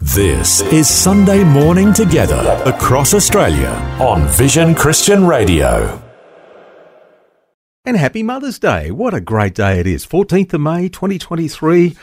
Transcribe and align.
This 0.00 0.60
is 0.72 0.88
Sunday 0.88 1.42
Morning 1.42 1.92
Together 1.92 2.62
across 2.64 3.14
Australia 3.14 3.70
on 3.98 4.28
Vision 4.28 4.72
Christian 4.72 5.26
Radio. 5.26 6.00
And 7.84 7.96
happy 7.96 8.22
Mother's 8.22 8.60
Day. 8.60 8.92
What 8.92 9.12
a 9.12 9.20
great 9.20 9.56
day 9.56 9.80
it 9.80 9.88
is. 9.88 10.06
14th 10.06 10.54
of 10.54 10.60
May 10.60 10.88
2023. 10.88 11.96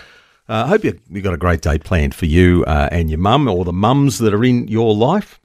I 0.50 0.54
uh, 0.54 0.68
hope 0.68 0.84
you, 0.84 1.00
you've 1.10 1.24
got 1.24 1.34
a 1.34 1.38
great 1.38 1.62
day 1.62 1.78
planned 1.80 2.14
for 2.14 2.26
you 2.26 2.66
uh, 2.66 2.90
and 2.92 3.10
your 3.10 3.20
mum 3.20 3.48
or 3.48 3.64
the 3.64 3.72
mums 3.72 4.20
that 4.20 4.34
are 4.34 4.44
in 4.44 4.68
your 4.68 4.94
life. 4.94 5.40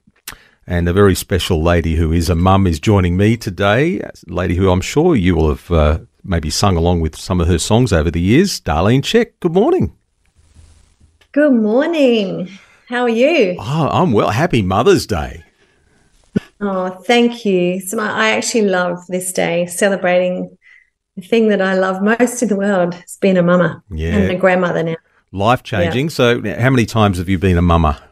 And 0.67 0.89
a 0.89 0.93
very 0.93 1.15
special 1.15 1.63
lady 1.63 1.95
who 1.95 2.11
is 2.11 2.29
a 2.29 2.35
mum 2.35 2.67
is 2.67 2.81
joining 2.81 3.15
me 3.15 3.37
today. 3.37 4.01
Lady 4.27 4.55
who 4.55 4.69
I'm 4.69 4.81
sure 4.81 5.15
you 5.15 5.35
will 5.35 5.49
have 5.55 5.71
uh, 5.71 5.99
maybe 6.21 6.49
sung 6.49 6.75
along 6.75 6.99
with 6.99 7.15
some 7.15 7.39
of 7.39 7.47
her 7.47 7.59
songs 7.59 7.93
over 7.93 8.11
the 8.11 8.19
years. 8.19 8.59
Darlene 8.59 9.03
Zschech. 9.03 9.31
good 9.39 9.53
morning. 9.53 9.95
Good 11.33 11.53
morning. 11.53 12.49
How 12.89 13.03
are 13.03 13.09
you? 13.09 13.55
Oh, 13.57 13.87
I'm 13.89 14.11
well. 14.11 14.31
Happy 14.31 14.61
Mother's 14.61 15.07
Day. 15.07 15.45
Oh, 16.59 16.89
thank 16.89 17.45
you. 17.45 17.79
So 17.79 17.99
I 17.99 18.31
actually 18.31 18.63
love 18.63 19.07
this 19.07 19.31
day, 19.31 19.65
celebrating 19.67 20.57
the 21.15 21.21
thing 21.21 21.47
that 21.47 21.61
I 21.61 21.75
love 21.75 22.01
most 22.01 22.41
in 22.41 22.49
the 22.49 22.57
world 22.57 22.95
is 22.95 23.17
being 23.21 23.37
a 23.37 23.43
mama 23.43 23.81
yeah. 23.89 24.13
and 24.13 24.29
a 24.29 24.35
grandmother 24.35 24.83
now. 24.83 24.97
Life 25.31 25.63
changing. 25.63 26.07
Yeah. 26.07 26.09
So, 26.09 26.41
how 26.59 26.69
many 26.69 26.85
times 26.85 27.17
have 27.17 27.29
you 27.29 27.39
been 27.39 27.57
a 27.57 27.61
mama 27.61 28.03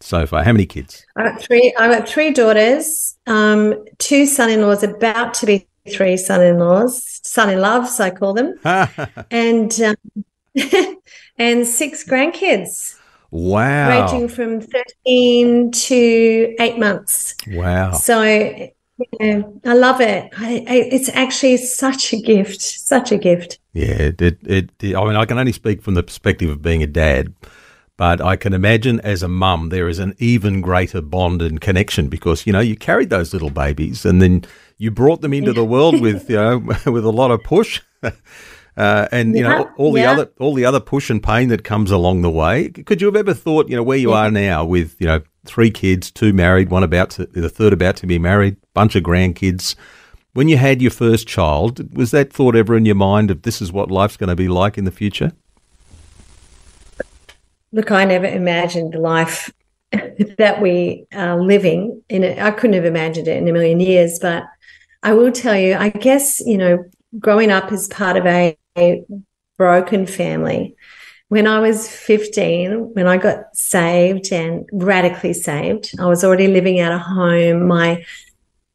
so 0.00 0.26
far? 0.26 0.42
How 0.42 0.52
many 0.52 0.64
kids? 0.64 1.04
I 1.14 1.24
got 1.24 1.42
three. 1.42 1.74
I 1.78 1.88
got 1.88 2.08
three 2.08 2.30
daughters, 2.30 3.18
um, 3.26 3.84
two 3.98 4.24
son-in-laws, 4.24 4.82
about 4.82 5.34
to 5.34 5.46
be 5.46 5.68
three 5.90 6.16
son-in-laws, 6.16 7.20
son-in-loves, 7.22 8.00
I 8.00 8.08
call 8.08 8.32
them, 8.32 8.54
and 9.30 9.78
um, 9.82 10.24
and 11.38 11.66
six 11.66 12.04
grandkids. 12.04 12.96
Wow. 13.30 13.88
Ranging 13.88 14.28
from 14.28 14.60
13 14.60 15.70
to 15.70 16.54
eight 16.60 16.78
months. 16.78 17.34
Wow. 17.48 17.92
So 17.92 18.22
yeah, 19.20 19.42
I 19.64 19.74
love 19.74 20.00
it. 20.00 20.32
I, 20.36 20.64
I, 20.68 20.74
it's 20.90 21.08
actually 21.10 21.56
such 21.56 22.12
a 22.12 22.20
gift, 22.20 22.60
such 22.60 23.10
a 23.10 23.18
gift. 23.18 23.58
Yeah, 23.72 23.94
it, 23.94 24.22
it, 24.22 24.38
it, 24.44 24.96
I 24.96 25.04
mean, 25.04 25.16
I 25.16 25.24
can 25.24 25.38
only 25.38 25.52
speak 25.52 25.82
from 25.82 25.94
the 25.94 26.02
perspective 26.02 26.50
of 26.50 26.62
being 26.62 26.82
a 26.82 26.86
dad, 26.86 27.34
but 27.96 28.20
I 28.20 28.36
can 28.36 28.52
imagine 28.52 29.00
as 29.00 29.22
a 29.22 29.28
mum, 29.28 29.70
there 29.70 29.88
is 29.88 29.98
an 29.98 30.14
even 30.18 30.60
greater 30.60 31.00
bond 31.00 31.40
and 31.40 31.60
connection 31.60 32.08
because, 32.08 32.46
you 32.46 32.52
know, 32.52 32.60
you 32.60 32.76
carried 32.76 33.10
those 33.10 33.32
little 33.32 33.50
babies 33.50 34.04
and 34.04 34.20
then 34.20 34.44
you 34.78 34.90
brought 34.90 35.22
them 35.22 35.32
into 35.32 35.52
the 35.52 35.64
world 35.64 36.00
with, 36.02 36.28
you 36.28 36.36
know, 36.36 36.58
with 36.86 37.04
a 37.04 37.10
lot 37.12 37.30
of 37.30 37.42
push. 37.42 37.80
Uh, 38.76 39.06
and 39.12 39.36
you 39.36 39.42
yeah, 39.42 39.58
know 39.58 39.70
all 39.76 39.92
the 39.92 40.04
other 40.04 40.30
all 40.38 40.54
the 40.54 40.64
other 40.64 40.80
push 40.80 41.10
and 41.10 41.22
pain 41.22 41.48
that 41.48 41.62
comes 41.62 41.90
along 41.90 42.22
the 42.22 42.30
way. 42.30 42.70
Could 42.70 43.02
you 43.02 43.06
have 43.06 43.16
ever 43.16 43.34
thought, 43.34 43.68
you 43.68 43.76
know, 43.76 43.82
where 43.82 43.98
you 43.98 44.10
yeah. 44.10 44.16
are 44.26 44.30
now 44.30 44.64
with 44.64 44.96
you 44.98 45.06
know 45.06 45.20
three 45.44 45.70
kids, 45.70 46.10
two 46.10 46.32
married, 46.32 46.70
one 46.70 46.82
about 46.82 47.10
to 47.10 47.26
the 47.26 47.50
third 47.50 47.72
about 47.72 47.96
to 47.96 48.06
be 48.06 48.18
married, 48.18 48.56
bunch 48.72 48.94
of 48.96 49.02
grandkids. 49.02 49.74
When 50.32 50.48
you 50.48 50.56
had 50.56 50.80
your 50.80 50.90
first 50.90 51.28
child, 51.28 51.94
was 51.94 52.10
that 52.12 52.32
thought 52.32 52.56
ever 52.56 52.74
in 52.74 52.86
your 52.86 52.94
mind 52.94 53.30
of 53.30 53.42
this 53.42 53.60
is 53.60 53.70
what 53.70 53.90
life's 53.90 54.16
going 54.16 54.28
to 54.28 54.36
be 54.36 54.48
like 54.48 54.78
in 54.78 54.84
the 54.84 54.90
future? 54.90 55.32
Look, 57.72 57.90
I 57.90 58.06
never 58.06 58.26
imagined 58.26 58.94
the 58.94 59.00
life 59.00 59.52
that 60.38 60.62
we 60.62 61.06
are 61.12 61.38
living 61.38 62.02
in. 62.08 62.24
It. 62.24 62.38
I 62.38 62.50
couldn't 62.50 62.74
have 62.74 62.86
imagined 62.86 63.28
it 63.28 63.36
in 63.36 63.46
a 63.46 63.52
million 63.52 63.80
years, 63.80 64.18
but 64.18 64.44
I 65.02 65.12
will 65.12 65.32
tell 65.32 65.56
you, 65.56 65.74
I 65.74 65.90
guess, 65.90 66.40
you 66.40 66.56
know, 66.56 66.84
growing 67.18 67.50
up 67.50 67.70
as 67.70 67.88
part 67.88 68.16
of 68.16 68.24
a 68.24 68.56
a 68.76 69.04
broken 69.56 70.06
family. 70.06 70.76
When 71.28 71.46
I 71.46 71.60
was 71.60 71.88
15, 71.88 72.94
when 72.94 73.06
I 73.06 73.16
got 73.16 73.56
saved 73.56 74.32
and 74.32 74.68
radically 74.72 75.32
saved, 75.32 75.92
I 75.98 76.06
was 76.06 76.24
already 76.24 76.48
living 76.48 76.80
out 76.80 76.92
of 76.92 77.00
home. 77.00 77.66
My 77.66 78.04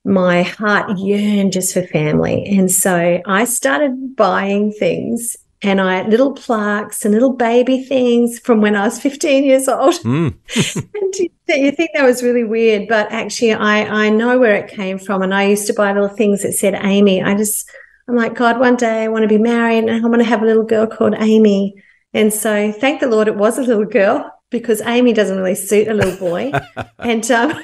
my 0.04 0.42
heart 0.42 0.98
yearned 0.98 1.52
just 1.52 1.74
for 1.74 1.84
family. 1.84 2.46
And 2.46 2.72
so 2.72 3.22
I 3.26 3.44
started 3.44 4.16
buying 4.16 4.72
things 4.72 5.36
and 5.62 5.82
I 5.82 6.08
little 6.08 6.34
plaques 6.34 7.04
and 7.04 7.14
little 7.14 7.34
baby 7.34 7.84
things 7.84 8.40
from 8.40 8.62
when 8.62 8.76
I 8.76 8.86
was 8.86 9.02
15 9.02 9.44
years 9.44 9.68
old. 9.68 9.96
Mm. 9.96 10.34
and 10.96 11.16
you, 11.16 11.30
you 11.50 11.72
think 11.72 11.92
that 11.94 12.06
was 12.06 12.24
really 12.24 12.46
weird, 12.46 12.88
but 12.88 13.12
actually 13.12 13.54
I 13.54 14.06
I 14.06 14.10
know 14.10 14.40
where 14.40 14.56
it 14.56 14.72
came 14.72 14.98
from. 14.98 15.22
And 15.22 15.34
I 15.34 15.44
used 15.44 15.68
to 15.68 15.74
buy 15.74 15.92
little 15.92 16.08
things 16.08 16.44
that 16.44 16.54
said 16.54 16.76
Amy. 16.76 17.22
I 17.22 17.36
just 17.36 17.70
I'm 18.08 18.16
like, 18.16 18.36
God, 18.36 18.60
one 18.60 18.76
day 18.76 19.04
I 19.04 19.08
want 19.10 19.24
to 19.24 19.28
be 19.28 19.38
married 19.38 19.84
and 19.84 19.92
I 19.92 20.08
want 20.08 20.22
to 20.22 20.28
have 20.28 20.42
a 20.42 20.46
little 20.46 20.64
girl 20.64 20.88
called 20.88 21.16
Amy. 21.18 21.76
And 22.14 22.34
so 22.34 22.72
thank 22.72 23.02
the 23.02 23.08
Lord 23.08 23.28
it 23.28 23.36
was 23.36 23.58
a 23.58 23.64
little 23.64 23.86
girl 23.86 24.32
because 24.50 24.82
Amy 24.82 25.14
doesn't 25.14 25.38
really 25.38 25.56
suit 25.56 25.88
a 25.88 25.94
little 25.94 26.18
boy. 26.18 26.52
and 27.00 27.30
um, 27.32 27.64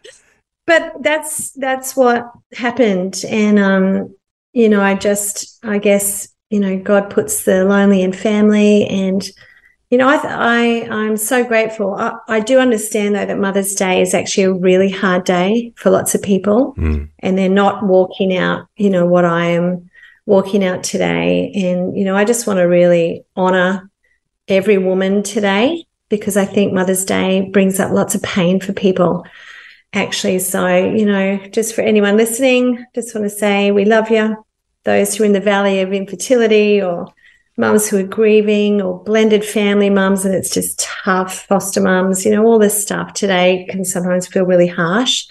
but 0.66 0.94
that's 1.00 1.52
that's 1.52 1.96
what 1.96 2.30
happened. 2.54 3.22
And 3.28 3.58
um, 3.58 4.16
you 4.52 4.68
know, 4.68 4.82
I 4.82 4.94
just 4.94 5.64
I 5.64 5.78
guess, 5.78 6.28
you 6.50 6.58
know, 6.58 6.78
God 6.78 7.10
puts 7.10 7.44
the 7.44 7.64
lonely 7.64 8.02
in 8.02 8.12
family 8.12 8.84
and 8.86 9.22
you 9.90 9.96
know, 9.96 10.08
I, 10.08 10.16
I 10.16 10.88
I'm 10.90 11.16
so 11.16 11.44
grateful. 11.44 11.94
I, 11.94 12.18
I, 12.28 12.40
do 12.40 12.58
understand 12.58 13.14
though 13.14 13.24
that 13.24 13.38
Mother's 13.38 13.74
Day 13.74 14.02
is 14.02 14.12
actually 14.12 14.44
a 14.44 14.52
really 14.52 14.90
hard 14.90 15.24
day 15.24 15.72
for 15.76 15.90
lots 15.90 16.14
of 16.14 16.22
people, 16.22 16.74
mm. 16.76 17.08
and 17.20 17.38
they're 17.38 17.48
not 17.48 17.84
walking 17.84 18.36
out. 18.36 18.66
You 18.76 18.90
know 18.90 19.06
what 19.06 19.24
I 19.24 19.46
am 19.46 19.88
walking 20.26 20.62
out 20.62 20.84
today, 20.84 21.52
and 21.54 21.96
you 21.96 22.04
know 22.04 22.16
I 22.16 22.26
just 22.26 22.46
want 22.46 22.58
to 22.58 22.64
really 22.64 23.24
honor 23.34 23.90
every 24.46 24.76
woman 24.76 25.22
today 25.22 25.86
because 26.10 26.36
I 26.36 26.44
think 26.44 26.72
Mother's 26.74 27.06
Day 27.06 27.48
brings 27.50 27.80
up 27.80 27.90
lots 27.90 28.14
of 28.14 28.22
pain 28.22 28.60
for 28.60 28.74
people. 28.74 29.26
Actually, 29.94 30.38
so 30.40 30.66
you 30.66 31.06
know, 31.06 31.38
just 31.50 31.74
for 31.74 31.80
anyone 31.80 32.18
listening, 32.18 32.84
just 32.94 33.14
want 33.14 33.24
to 33.24 33.30
say 33.30 33.70
we 33.70 33.86
love 33.86 34.10
you. 34.10 34.44
Those 34.84 35.14
who 35.14 35.22
are 35.22 35.26
in 35.26 35.32
the 35.32 35.40
valley 35.40 35.80
of 35.80 35.94
infertility 35.94 36.82
or 36.82 37.08
mums 37.58 37.88
who 37.88 37.98
are 37.98 38.04
grieving 38.04 38.80
or 38.80 39.02
blended 39.04 39.44
family 39.44 39.90
mums 39.90 40.24
and 40.24 40.34
it's 40.34 40.50
just 40.50 40.80
tough 40.80 41.44
foster 41.46 41.80
mums 41.80 42.24
you 42.24 42.30
know 42.30 42.44
all 42.44 42.58
this 42.58 42.80
stuff 42.80 43.12
today 43.12 43.66
can 43.68 43.84
sometimes 43.84 44.26
feel 44.26 44.44
really 44.44 44.68
harsh. 44.68 45.26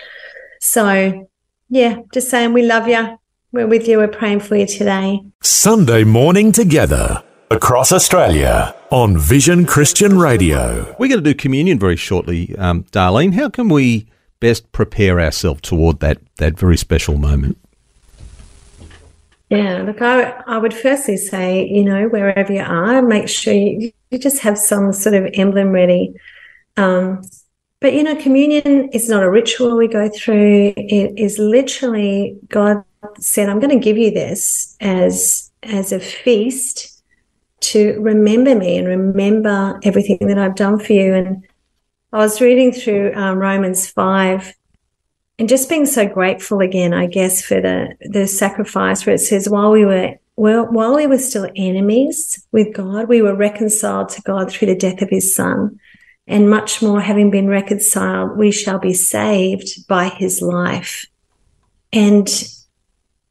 So 0.61 1.27
yeah 1.69 1.97
just 2.13 2.29
saying 2.29 2.53
we 2.53 2.63
love 2.63 2.87
you 2.87 3.17
we're 3.51 3.67
with 3.67 3.87
you. 3.87 3.97
We're 3.97 4.09
praying 4.09 4.41
for 4.41 4.55
you 4.55 4.67
today. 4.67 5.21
Sunday 5.41 6.03
morning 6.03 6.51
together 6.51 7.23
across 7.49 7.93
australia 7.93 8.75
on 8.89 9.17
vision 9.17 9.65
christian 9.65 10.19
radio. 10.19 10.83
We're 10.99 11.07
going 11.07 11.23
to 11.23 11.33
do 11.33 11.33
communion 11.33 11.79
very 11.79 11.95
shortly. 11.95 12.55
Um, 12.57 12.83
darlene 12.91 13.33
how 13.33 13.49
can 13.49 13.69
we 13.69 14.09
best 14.41 14.71
prepare 14.73 15.19
ourselves 15.21 15.61
toward 15.61 16.01
that 16.01 16.17
that 16.37 16.59
very 16.59 16.75
special 16.75 17.17
moment 17.17 17.57
yeah, 19.49 19.81
look, 19.83 20.01
I, 20.01 20.43
I 20.45 20.57
would 20.57 20.73
firstly 20.73 21.15
say, 21.15 21.65
you 21.65 21.83
know, 21.83 22.07
wherever 22.09 22.51
you 22.51 22.61
are, 22.61 23.01
make 23.01 23.29
sure 23.29 23.53
you, 23.53 23.91
you 24.11 24.19
just 24.19 24.41
have 24.41 24.57
some 24.57 24.91
sort 24.91 25.15
of 25.15 25.29
emblem 25.33 25.69
ready. 25.69 26.13
Um, 26.75 27.21
but, 27.79 27.93
you 27.93 28.03
know, 28.03 28.15
communion 28.15 28.89
is 28.89 29.07
not 29.07 29.23
a 29.23 29.29
ritual 29.29 29.77
we 29.77 29.87
go 29.87 30.09
through. 30.09 30.73
It 30.75 31.17
is 31.17 31.39
literally 31.39 32.37
God 32.49 32.83
said, 33.19 33.47
I'm 33.47 33.59
going 33.59 33.77
to 33.77 33.83
give 33.83 33.97
you 33.97 34.11
this 34.11 34.75
as, 34.81 35.49
as 35.63 35.93
a 35.93 35.99
feast 35.99 37.01
to 37.59 37.99
remember 38.01 38.53
me 38.53 38.77
and 38.77 38.87
remember 38.87 39.79
everything 39.83 40.27
that 40.27 40.37
I've 40.37 40.55
done 40.55 40.79
for 40.79 40.91
you. 40.93 41.13
And 41.13 41.47
I 42.11 42.17
was 42.17 42.41
reading 42.41 42.73
through 42.73 43.13
um, 43.15 43.37
Romans 43.37 43.87
5 43.87 44.53
and 45.39 45.47
just 45.47 45.69
being 45.69 45.85
so 45.85 46.07
grateful 46.07 46.61
again, 46.61 46.93
I 46.93 47.05
guess, 47.05 47.41
for 47.41 47.61
the 47.61 47.95
the 48.01 48.27
sacrifice 48.27 49.05
where 49.05 49.15
it 49.15 49.19
says, 49.19 49.47
while 49.47 49.71
we 49.71 49.85
were 49.85 50.15
well, 50.35 50.65
while 50.65 50.95
we 50.95 51.07
were 51.07 51.17
still 51.17 51.49
enemies 51.55 52.45
with 52.51 52.73
God, 52.73 53.07
we 53.07 53.21
were 53.21 53.35
reconciled 53.35 54.09
to 54.09 54.21
God 54.21 54.51
through 54.51 54.67
the 54.67 54.75
death 54.75 55.01
of 55.01 55.09
his 55.09 55.35
son. 55.35 55.79
And 56.27 56.49
much 56.49 56.81
more, 56.81 56.99
having 56.99 57.31
been 57.31 57.47
reconciled, 57.47 58.37
we 58.37 58.51
shall 58.51 58.79
be 58.79 58.93
saved 58.93 59.87
by 59.87 60.09
his 60.09 60.41
life. 60.41 61.05
And 61.93 62.27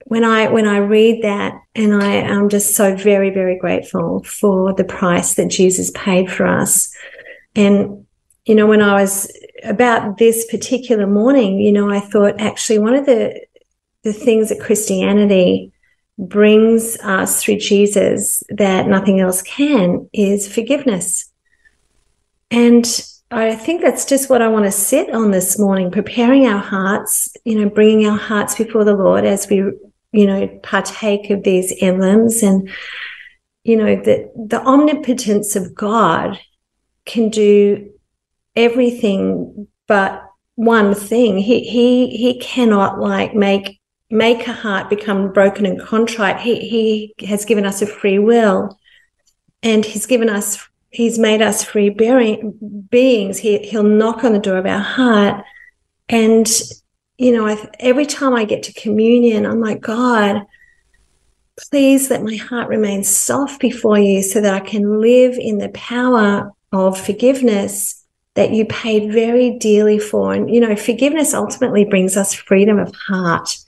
when 0.05 0.25
I 0.25 0.49
when 0.49 0.67
I 0.67 0.79
read 0.79 1.23
that, 1.23 1.61
and 1.75 2.03
I 2.03 2.15
am 2.15 2.49
just 2.49 2.75
so 2.77 2.95
very, 2.95 3.31
very 3.31 3.59
grateful 3.59 4.23
for 4.23 4.73
the 4.73 4.85
price 4.85 5.35
that 5.35 5.49
Jesus 5.49 5.91
paid 5.91 6.31
for 6.31 6.47
us. 6.47 6.95
And 7.57 8.07
you 8.45 8.55
know, 8.55 8.67
when 8.67 8.81
I 8.81 9.01
was 9.01 9.31
about 9.65 10.19
this 10.19 10.47
particular 10.47 11.07
morning, 11.07 11.59
you 11.59 11.73
know, 11.73 11.91
I 11.91 12.01
thought 12.01 12.41
actually 12.41 12.79
one 12.79 12.95
of 12.95 13.07
the 13.07 13.41
the 14.03 14.13
things 14.13 14.51
that 14.51 14.61
Christianity 14.61 15.73
brings 16.19 16.97
us 17.01 17.43
through 17.43 17.59
Jesus 17.59 18.43
that 18.51 18.87
nothing 18.87 19.21
else 19.21 19.43
can 19.43 20.09
is 20.13 20.53
forgiveness. 20.53 21.31
And 22.51 22.87
I 23.31 23.57
think 23.57 23.83
that's 23.83 24.05
just 24.05 24.31
what 24.31 24.41
I 24.41 24.49
want 24.49 24.65
to 24.65 24.71
sit 24.71 25.13
on 25.13 25.33
this 25.33 25.59
morning, 25.59 25.91
preparing 25.91 26.47
our 26.47 26.61
hearts, 26.61 27.35
you 27.45 27.61
know, 27.61 27.69
bringing 27.69 28.07
our 28.07 28.17
hearts 28.17 28.55
before 28.55 28.85
the 28.85 28.95
Lord 28.95 29.25
as 29.25 29.49
we, 29.49 29.57
you 29.57 30.27
know, 30.27 30.47
partake 30.63 31.29
of 31.31 31.43
these 31.43 31.75
emblems 31.83 32.43
and, 32.43 32.71
you 33.65 33.77
know, 33.77 33.97
that 33.97 34.31
the 34.37 34.63
omnipotence 34.65 35.57
of 35.57 35.75
God 35.75 36.39
can 37.05 37.29
do 37.29 37.91
everything 38.57 39.69
but 39.87 40.23
one 40.55 40.95
thing. 40.95 41.39
He, 41.39 41.61
he, 41.61 42.09
he 42.17 42.41
cannot 42.41 42.99
like 42.99 43.35
make, 43.35 43.81
make 44.11 44.47
a 44.47 44.53
heart 44.53 44.91
become 44.91 45.33
broken 45.33 45.67
and 45.67 45.81
contrite. 45.81 46.41
He, 46.41 46.69
he 46.69 47.27
has 47.27 47.45
given 47.45 47.67
us 47.67 47.83
a 47.83 47.87
free 47.87 48.19
will 48.19 48.79
and 49.63 49.85
he's 49.85 50.07
given 50.07 50.29
us 50.29 50.67
He's 50.97 51.19
made 51.19 51.43
us 51.43 51.63
free 51.63 51.91
bearing 51.91 52.87
beings. 52.91 53.37
He, 53.37 53.59
he'll 53.59 53.83
knock 53.83 54.25
on 54.25 54.33
the 54.33 54.39
door 54.39 54.57
of 54.57 54.65
our 54.65 54.81
heart. 54.81 55.45
And, 56.09 56.49
you 57.19 57.33
know, 57.33 57.47
I, 57.47 57.69
every 57.79 58.07
time 58.07 58.35
I 58.35 58.45
get 58.45 58.63
to 58.63 58.73
communion, 58.73 59.45
I'm 59.45 59.61
like, 59.61 59.83
God, 59.83 60.47
please 61.69 62.09
let 62.09 62.23
my 62.23 62.37
heart 62.37 62.71
remain 62.71 63.05
soft 63.05 63.61
before 63.61 63.99
you 63.99 64.23
so 64.23 64.41
that 64.41 64.55
I 64.55 64.61
can 64.61 65.03
live 65.03 65.35
in 65.35 65.59
the 65.59 65.69
power 65.69 66.51
of 66.73 66.99
forgiveness 66.99 68.06
that 68.37 68.53
you 68.53 68.67
paid 68.67 69.13
very 69.13 69.59
dearly 69.59 69.99
for. 69.99 70.33
And, 70.33 70.49
you 70.49 70.61
know, 70.61 70.77
forgiveness 70.77 71.35
ultimately 71.35 71.85
brings 71.85 72.17
us 72.17 72.35
freedom 72.35 72.79
of 72.79 72.95
heart. 72.95 73.59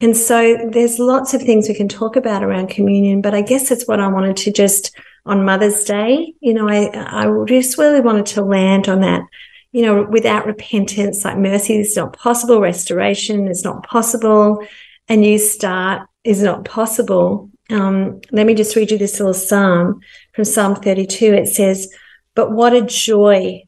And 0.00 0.16
so 0.16 0.68
there's 0.70 0.98
lots 0.98 1.32
of 1.32 1.42
things 1.42 1.68
we 1.68 1.74
can 1.74 1.88
talk 1.88 2.16
about 2.16 2.42
around 2.42 2.68
communion, 2.68 3.20
but 3.20 3.34
I 3.34 3.42
guess 3.42 3.68
that's 3.68 3.86
what 3.86 4.00
I 4.00 4.08
wanted 4.08 4.36
to 4.38 4.52
just 4.52 4.94
on 5.24 5.44
Mother's 5.44 5.84
Day. 5.84 6.34
You 6.40 6.52
know, 6.52 6.68
I, 6.68 6.90
I 6.92 7.44
just 7.46 7.78
really 7.78 8.00
wanted 8.00 8.26
to 8.26 8.42
land 8.42 8.88
on 8.88 9.00
that. 9.00 9.22
You 9.70 9.82
know, 9.82 10.02
without 10.02 10.46
repentance, 10.46 11.24
like 11.24 11.38
mercy 11.38 11.78
is 11.78 11.96
not 11.96 12.14
possible, 12.14 12.60
restoration 12.60 13.46
is 13.46 13.64
not 13.64 13.86
possible, 13.86 14.66
a 15.08 15.16
new 15.16 15.38
start 15.38 16.08
is 16.24 16.42
not 16.42 16.64
possible. 16.64 17.48
Um, 17.70 18.20
let 18.32 18.44
me 18.44 18.54
just 18.54 18.74
read 18.74 18.90
you 18.90 18.98
this 18.98 19.18
little 19.20 19.32
psalm 19.32 20.00
from 20.34 20.44
Psalm 20.44 20.74
32. 20.74 21.32
It 21.32 21.46
says, 21.46 21.88
But 22.34 22.50
what 22.50 22.74
a 22.74 22.82
joy 22.82 23.62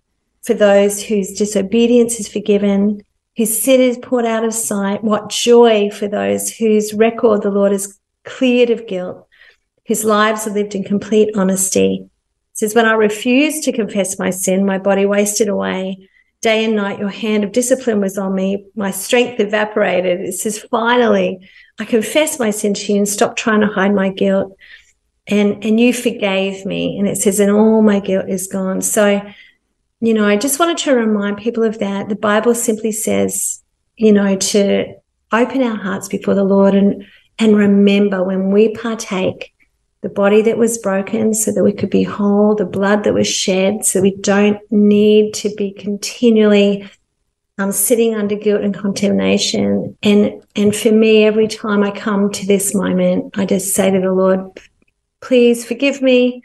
for 0.44 0.55
those 0.55 1.02
whose 1.02 1.32
disobedience 1.32 2.20
is 2.20 2.29
forgiven, 2.29 3.02
whose 3.37 3.62
sin 3.62 3.81
is 3.81 3.99
put 3.99 4.25
out 4.25 4.44
of 4.44 4.55
sight. 4.55 5.02
What 5.02 5.31
joy 5.31 5.91
for 5.91 6.06
those 6.08 6.50
whose 6.50 6.94
record 6.94 7.43
the 7.43 7.50
Lord 7.50 7.73
has 7.73 7.99
cleared 8.25 8.70
of 8.70 8.87
guilt 8.87 9.26
whose 9.87 10.05
lives 10.05 10.46
are 10.46 10.50
lived 10.50 10.75
in 10.75 10.85
complete 10.85 11.37
honesty. 11.37 12.00
It 12.02 12.58
says, 12.58 12.75
When 12.75 12.87
I 12.87 12.94
refused 12.94 13.64
to 13.64 13.73
confess 13.73 14.19
my 14.19 14.31
sin, 14.31 14.64
my 14.64 14.79
body 14.79 15.06
wasted 15.06 15.49
away. 15.49 16.08
Day 16.41 16.64
and 16.64 16.76
night, 16.76 16.99
your 16.99 17.08
hand 17.08 17.44
of 17.44 17.52
discipline 17.52 18.00
was 18.00 18.19
on 18.19 18.35
me. 18.35 18.67
My 18.75 18.91
strength 18.91 19.41
evaporated. 19.41 20.20
It 20.20 20.32
says, 20.32 20.58
Finally, 20.58 21.49
I 21.79 21.85
confess 21.85 22.38
my 22.38 22.50
sin 22.50 22.75
to 22.75 22.93
you 22.93 22.99
and 22.99 23.08
stop 23.08 23.37
trying 23.37 23.61
to 23.61 23.67
hide 23.67 23.94
my 23.94 24.11
guilt. 24.11 24.56
And, 25.26 25.64
and 25.64 25.81
you 25.81 25.94
forgave 25.94 26.67
me. 26.67 26.99
And 26.99 27.08
it 27.08 27.17
says, 27.17 27.41
and 27.41 27.50
all 27.50 27.81
my 27.81 27.99
guilt 27.99 28.29
is 28.29 28.46
gone. 28.46 28.82
So, 28.82 29.23
you 30.06 30.15
know, 30.15 30.27
I 30.27 30.37
just 30.37 30.59
wanted 30.59 30.79
to 30.79 30.95
remind 30.95 31.39
people 31.39 31.62
of 31.62 31.79
that. 31.79 32.09
The 32.09 32.17
Bible 32.17 32.55
simply 32.55 32.93
says, 32.93 33.62
you 33.97 34.12
know, 34.12 34.37
to 34.37 34.95
open 35.33 35.62
our 35.62 35.77
hearts 35.77 36.09
before 36.09 36.35
the 36.35 36.45
Lord 36.45 36.75
and, 36.75 37.06
and 37.39 37.56
remember 37.56 38.23
when 38.23 38.51
we 38.51 38.75
partake 38.75 39.53
the 40.03 40.09
body 40.09 40.43
that 40.43 40.59
was 40.59 40.79
broken 40.79 41.33
so 41.33 41.51
that 41.51 41.65
we 41.65 41.73
could 41.73 41.91
be 41.91 42.03
whole, 42.03 42.55
the 42.55 42.67
blood 42.67 43.05
that 43.05 43.15
was 43.15 43.27
shed 43.27 43.85
so 43.85 44.03
we 44.03 44.15
don't 44.17 44.61
need 44.71 45.33
to 45.35 45.49
be 45.56 45.73
continually 45.73 46.89
um, 47.59 47.73
sitting 47.73 48.15
under 48.15 48.37
guilt 48.37 48.62
and 48.62 48.75
condemnation. 48.75 49.97
And 50.03 50.45
and 50.56 50.75
for 50.75 50.93
me, 50.93 51.25
every 51.25 51.49
time 51.49 51.83
I 51.83 51.91
come 51.91 52.31
to 52.33 52.47
this 52.47 52.75
moment, 52.75 53.39
I 53.39 53.47
just 53.47 53.75
say 53.75 53.91
to 53.91 54.01
the 54.01 54.12
Lord, 54.12 54.41
please 55.21 55.65
forgive 55.65 56.03
me. 56.03 56.43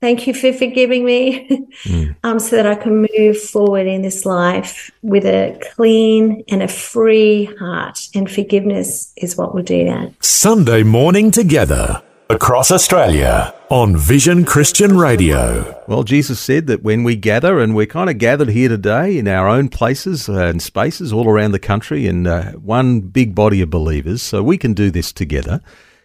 Thank 0.00 0.26
you 0.26 0.34
for 0.34 0.52
forgiving 0.52 1.06
me, 1.06 1.48
mm. 1.84 2.16
um, 2.24 2.38
so 2.38 2.56
that 2.56 2.66
I 2.66 2.74
can 2.74 3.06
move 3.16 3.40
forward 3.40 3.86
in 3.86 4.02
this 4.02 4.26
life 4.26 4.90
with 5.02 5.24
a 5.24 5.58
clean 5.74 6.44
and 6.48 6.62
a 6.62 6.68
free 6.68 7.46
heart. 7.58 7.98
And 8.14 8.30
forgiveness 8.30 9.12
is 9.16 9.36
what 9.36 9.54
will 9.54 9.62
do 9.62 9.86
that. 9.86 10.12
Sunday 10.22 10.82
morning 10.82 11.30
together 11.30 12.02
across 12.28 12.70
Australia 12.70 13.54
on 13.70 13.96
Vision 13.96 14.44
Christian 14.44 14.98
Radio. 14.98 15.80
Well, 15.86 16.02
Jesus 16.02 16.40
said 16.40 16.66
that 16.66 16.82
when 16.82 17.02
we 17.02 17.16
gather, 17.16 17.58
and 17.58 17.74
we're 17.74 17.86
kind 17.86 18.10
of 18.10 18.18
gathered 18.18 18.50
here 18.50 18.68
today 18.68 19.16
in 19.16 19.26
our 19.26 19.48
own 19.48 19.68
places 19.68 20.28
and 20.28 20.60
spaces 20.60 21.12
all 21.12 21.28
around 21.28 21.52
the 21.52 21.58
country 21.58 22.06
in 22.06 22.26
uh, 22.26 22.52
one 22.52 23.00
big 23.00 23.34
body 23.34 23.62
of 23.62 23.70
believers, 23.70 24.22
so 24.22 24.42
we 24.42 24.58
can 24.58 24.74
do 24.74 24.90
this 24.90 25.12
together. 25.12 25.62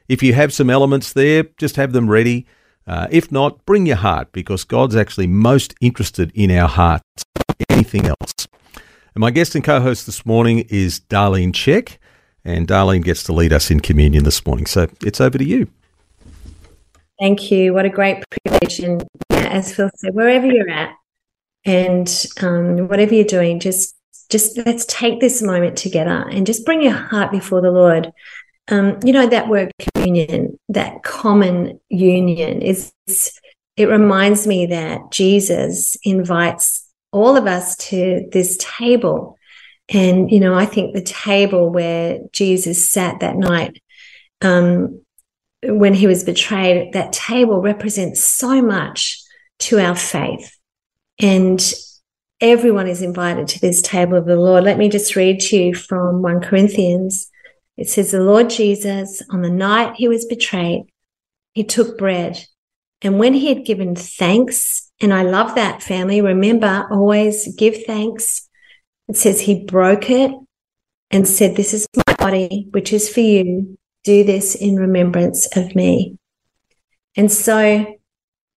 If 0.07 0.23
you 0.23 0.33
have 0.33 0.53
some 0.53 0.69
elements 0.69 1.11
there, 1.11 1.43
just 1.57 1.75
have 1.75 1.91
them 1.91 2.09
ready. 2.09 2.45
Uh, 2.87 3.07
if 3.11 3.31
not, 3.31 3.63
bring 3.65 3.85
your 3.85 3.97
heart 3.97 4.31
because 4.31 4.63
God's 4.63 4.95
actually 4.95 5.27
most 5.27 5.75
interested 5.81 6.31
in 6.33 6.51
our 6.51 6.67
hearts, 6.67 7.05
anything 7.69 8.05
else. 8.07 8.47
And 9.13 9.21
my 9.21 9.31
guest 9.31 9.55
and 9.55 9.63
co 9.63 9.79
host 9.81 10.05
this 10.05 10.25
morning 10.25 10.65
is 10.69 10.99
Darlene 10.99 11.51
Zschech, 11.51 11.97
and 12.43 12.67
Darlene 12.67 13.03
gets 13.03 13.23
to 13.23 13.33
lead 13.33 13.53
us 13.53 13.69
in 13.69 13.79
communion 13.79 14.23
this 14.23 14.45
morning. 14.45 14.65
So 14.65 14.87
it's 15.01 15.21
over 15.21 15.37
to 15.37 15.43
you. 15.43 15.67
Thank 17.19 17.51
you. 17.51 17.73
What 17.73 17.85
a 17.85 17.89
great 17.89 18.23
privilege. 18.29 18.79
And 18.79 19.05
as 19.29 19.75
Phil 19.75 19.89
said, 19.95 20.15
wherever 20.15 20.47
you're 20.47 20.69
at 20.69 20.95
and 21.65 22.25
um, 22.41 22.87
whatever 22.87 23.13
you're 23.13 23.25
doing, 23.25 23.59
just 23.59 23.95
just 24.29 24.57
let's 24.65 24.85
take 24.85 25.19
this 25.19 25.41
moment 25.41 25.77
together 25.77 26.25
and 26.31 26.47
just 26.47 26.65
bring 26.65 26.81
your 26.81 26.93
heart 26.93 27.31
before 27.31 27.61
the 27.61 27.69
Lord. 27.69 28.11
Um, 28.71 28.97
you 29.03 29.13
know 29.13 29.27
that 29.27 29.49
word 29.49 29.71
communion, 29.93 30.57
that 30.69 31.03
common 31.03 31.79
union 31.89 32.61
is 32.61 32.93
it 33.77 33.87
reminds 33.87 34.45
me 34.45 34.67
that 34.67 35.11
Jesus 35.11 35.97
invites 36.03 36.87
all 37.11 37.35
of 37.35 37.47
us 37.47 37.75
to 37.77 38.27
this 38.31 38.57
table. 38.59 39.37
And, 39.89 40.31
you 40.31 40.39
know, 40.39 40.53
I 40.53 40.65
think 40.65 40.93
the 40.93 41.01
table 41.01 41.69
where 41.69 42.19
Jesus 42.31 42.91
sat 42.91 43.21
that 43.21 43.35
night 43.35 43.81
um, 44.41 45.01
when 45.63 45.93
he 45.93 46.05
was 46.05 46.23
betrayed, 46.23 46.93
that 46.93 47.13
table 47.13 47.61
represents 47.61 48.23
so 48.23 48.61
much 48.61 49.19
to 49.59 49.79
our 49.79 49.95
faith. 49.95 50.55
And 51.19 51.61
everyone 52.39 52.87
is 52.87 53.01
invited 53.01 53.47
to 53.47 53.61
this 53.61 53.81
table 53.81 54.15
of 54.15 54.25
the 54.25 54.37
Lord. 54.37 54.63
Let 54.63 54.77
me 54.77 54.89
just 54.89 55.15
read 55.15 55.39
to 55.41 55.57
you 55.57 55.73
from 55.73 56.21
1 56.21 56.41
Corinthians. 56.41 57.30
It 57.77 57.89
says, 57.89 58.11
The 58.11 58.21
Lord 58.21 58.49
Jesus, 58.49 59.21
on 59.29 59.41
the 59.41 59.49
night 59.49 59.95
he 59.95 60.07
was 60.07 60.25
betrayed, 60.25 60.85
he 61.53 61.63
took 61.63 61.97
bread. 61.97 62.45
And 63.01 63.17
when 63.17 63.33
he 63.33 63.47
had 63.47 63.65
given 63.65 63.95
thanks, 63.95 64.91
and 65.01 65.13
I 65.13 65.23
love 65.23 65.55
that 65.55 65.81
family, 65.81 66.21
remember, 66.21 66.87
always 66.91 67.55
give 67.55 67.85
thanks. 67.85 68.47
It 69.07 69.17
says 69.17 69.41
he 69.41 69.65
broke 69.65 70.09
it 70.09 70.31
and 71.09 71.27
said, 71.27 71.55
This 71.55 71.73
is 71.73 71.87
my 72.07 72.13
body, 72.15 72.67
which 72.71 72.93
is 72.93 73.09
for 73.09 73.21
you 73.21 73.77
do 74.03 74.23
this 74.23 74.55
in 74.55 74.77
remembrance 74.77 75.47
of 75.55 75.75
me. 75.75 76.17
And 77.15 77.31
so 77.31 77.95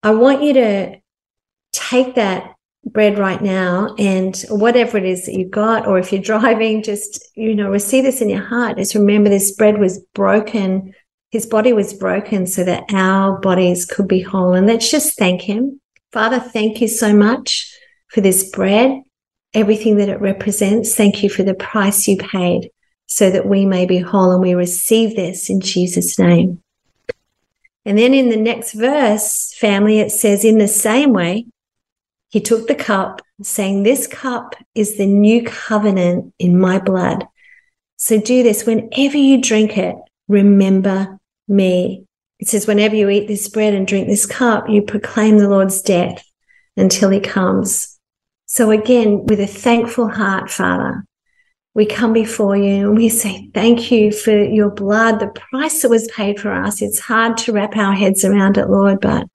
I 0.03 0.11
want 0.11 0.43
you 0.43 0.55
to 0.55 0.97
take 1.73 2.15
that 2.15 2.54
bread 2.87 3.19
right 3.19 3.43
now 3.43 3.95
and 3.99 4.37
whatever 4.49 4.99
it 4.99 5.05
is 5.05 5.27
that 5.27 5.35
you've 5.35 5.51
got, 5.51 5.87
or 5.87 5.99
if 5.99 6.13
you're 6.13 6.23
driving, 6.41 6.83
just, 6.83 7.25
you 7.35 7.55
know, 7.55 7.71
receive 7.71 8.05
this 8.05 8.21
in 8.21 8.31
your 8.31 8.45
heart. 8.45 8.79
Just 8.79 8.95
remember 8.95 9.31
this 9.31 9.55
bread 9.55 9.79
was 9.79 9.99
broken. 10.15 10.95
His 11.31 11.47
body 11.47 11.73
was 11.73 11.93
broken 11.93 12.47
so 12.47 12.65
that 12.65 12.85
our 12.93 13.39
bodies 13.41 13.85
could 13.85 14.09
be 14.09 14.21
whole. 14.21 14.55
And 14.55 14.67
let's 14.67 14.91
just 14.91 15.19
thank 15.19 15.43
him. 15.43 15.81
Father, 16.13 16.39
thank 16.39 16.81
you 16.81 16.89
so 16.89 17.15
much 17.15 17.73
for 18.09 18.21
this 18.21 18.51
bread, 18.51 19.03
everything 19.53 19.97
that 19.97 20.09
it 20.09 20.21
represents. 20.21 20.95
Thank 20.95 21.23
you 21.23 21.29
for 21.29 21.43
the 21.43 21.55
price 21.55 22.07
you 22.07 22.17
paid 22.17 22.71
so 23.07 23.31
that 23.31 23.47
we 23.47 23.67
may 23.67 23.85
be 23.85 23.99
whole. 23.99 24.31
And 24.31 24.41
we 24.41 24.55
receive 24.55 25.17
this 25.17 25.51
in 25.51 25.61
Jesus' 25.61 26.19
name. 26.19 26.63
And 27.85 27.99
then 27.99 28.15
in 28.15 28.31
the 28.31 28.37
next 28.37 28.73
verse, 28.73 29.53
family, 29.59 29.99
it 29.99 30.11
says, 30.11 30.45
in 30.45 30.59
the 30.59 30.69
same 30.69 31.13
way, 31.13 31.47
he 32.35 32.41
took 32.41 32.67
the 32.67 32.75
cup, 32.75 33.23
saying, 33.43 33.85
This 33.85 34.09
cup 34.09 34.57
is 34.75 34.97
the 34.97 35.07
new 35.07 35.45
covenant 35.45 36.35
in 36.41 36.59
my 36.59 36.81
blood. 36.81 37.29
So 37.95 38.21
do 38.21 38.43
this 38.43 38.67
whenever 38.67 39.17
you 39.17 39.41
drink 39.41 39.79
it, 39.79 39.95
remember 40.27 41.21
me. 41.47 42.07
It 42.41 42.49
says, 42.49 42.67
Whenever 42.67 42.97
you 42.97 43.09
eat 43.09 43.29
this 43.29 43.49
bread 43.49 43.73
and 43.73 43.87
drink 43.87 44.09
this 44.09 44.27
cup, 44.27 44.69
you 44.69 44.83
proclaim 44.83 45.39
the 45.39 45.49
Lord's 45.49 45.81
death 45.81 46.25
until 46.77 47.09
he 47.11 47.21
comes. 47.21 48.01
So 48.47 48.73
again, 48.73 49.27
with 49.27 49.39
a 49.39 49.47
thankful 49.47 50.09
heart, 50.09 50.51
Father, 50.51 51.05
we 51.73 51.87
come 51.87 52.13
before 52.13 52.57
you 52.57 52.89
and 52.89 52.97
we 52.97 53.11
say 53.11 53.49
thank 53.55 53.93
you 53.93 54.11
for 54.11 54.37
your 54.37 54.71
blood, 54.71 55.21
the 55.21 55.29
price 55.29 55.83
that 55.83 55.89
was 55.89 56.09
paid 56.09 56.41
for 56.41 56.53
us. 56.53 56.83
It's 56.83 56.99
hard 56.99 57.37
to 57.37 57.53
wrap 57.53 57.77
our 57.77 57.93
heads 57.93 58.25
around 58.25 58.59
it, 58.59 58.69
Lord, 58.69 59.01
but 59.01 59.29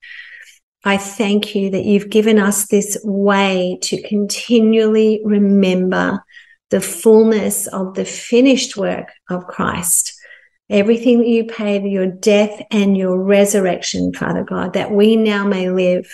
I 0.84 0.98
thank 0.98 1.56
you 1.56 1.72
that 1.72 1.84
you've 1.84 2.10
given 2.10 2.40
us 2.40 2.68
this 2.68 2.98
way 3.04 3.78
to 3.84 4.02
continually 4.08 5.22
remember 5.26 6.24
the 6.70 6.80
fullness 6.80 7.68
of 7.68 7.96
the 7.96 8.06
finished 8.06 8.78
work 8.78 9.10
of 9.30 9.46
Christ. 9.48 10.14
Everything 10.70 11.20
that 11.20 11.28
you 11.28 11.46
paid, 11.46 11.84
your 11.84 12.08
death 12.08 12.64
and 12.72 12.96
your 12.96 13.22
resurrection, 13.22 14.14
Father 14.14 14.44
God, 14.44 14.74
that 14.74 14.92
we 14.92 15.16
now 15.16 15.46
may 15.46 15.70
live. 15.70 16.08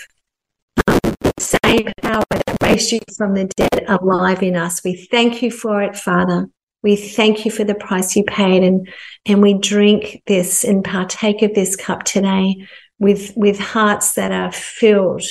same 1.38 1.92
power 2.02 2.24
that 2.30 2.56
raised 2.62 2.90
you 2.90 3.00
from 3.16 3.34
the 3.34 3.44
dead 3.44 3.84
alive 3.86 4.42
in 4.42 4.56
us. 4.56 4.82
We 4.82 4.96
thank 4.96 5.42
you 5.42 5.50
for 5.50 5.82
it, 5.82 5.94
Father. 5.94 6.48
We 6.82 6.96
thank 6.96 7.44
you 7.44 7.50
for 7.50 7.64
the 7.64 7.74
price 7.74 8.16
you 8.16 8.24
paid 8.24 8.62
and, 8.62 8.88
and 9.26 9.42
we 9.42 9.54
drink 9.54 10.22
this 10.26 10.64
and 10.64 10.82
partake 10.82 11.42
of 11.42 11.54
this 11.54 11.76
cup 11.76 12.04
today 12.04 12.66
with, 12.98 13.32
with 13.36 13.58
hearts 13.58 14.14
that 14.14 14.32
are 14.32 14.52
filled 14.52 15.22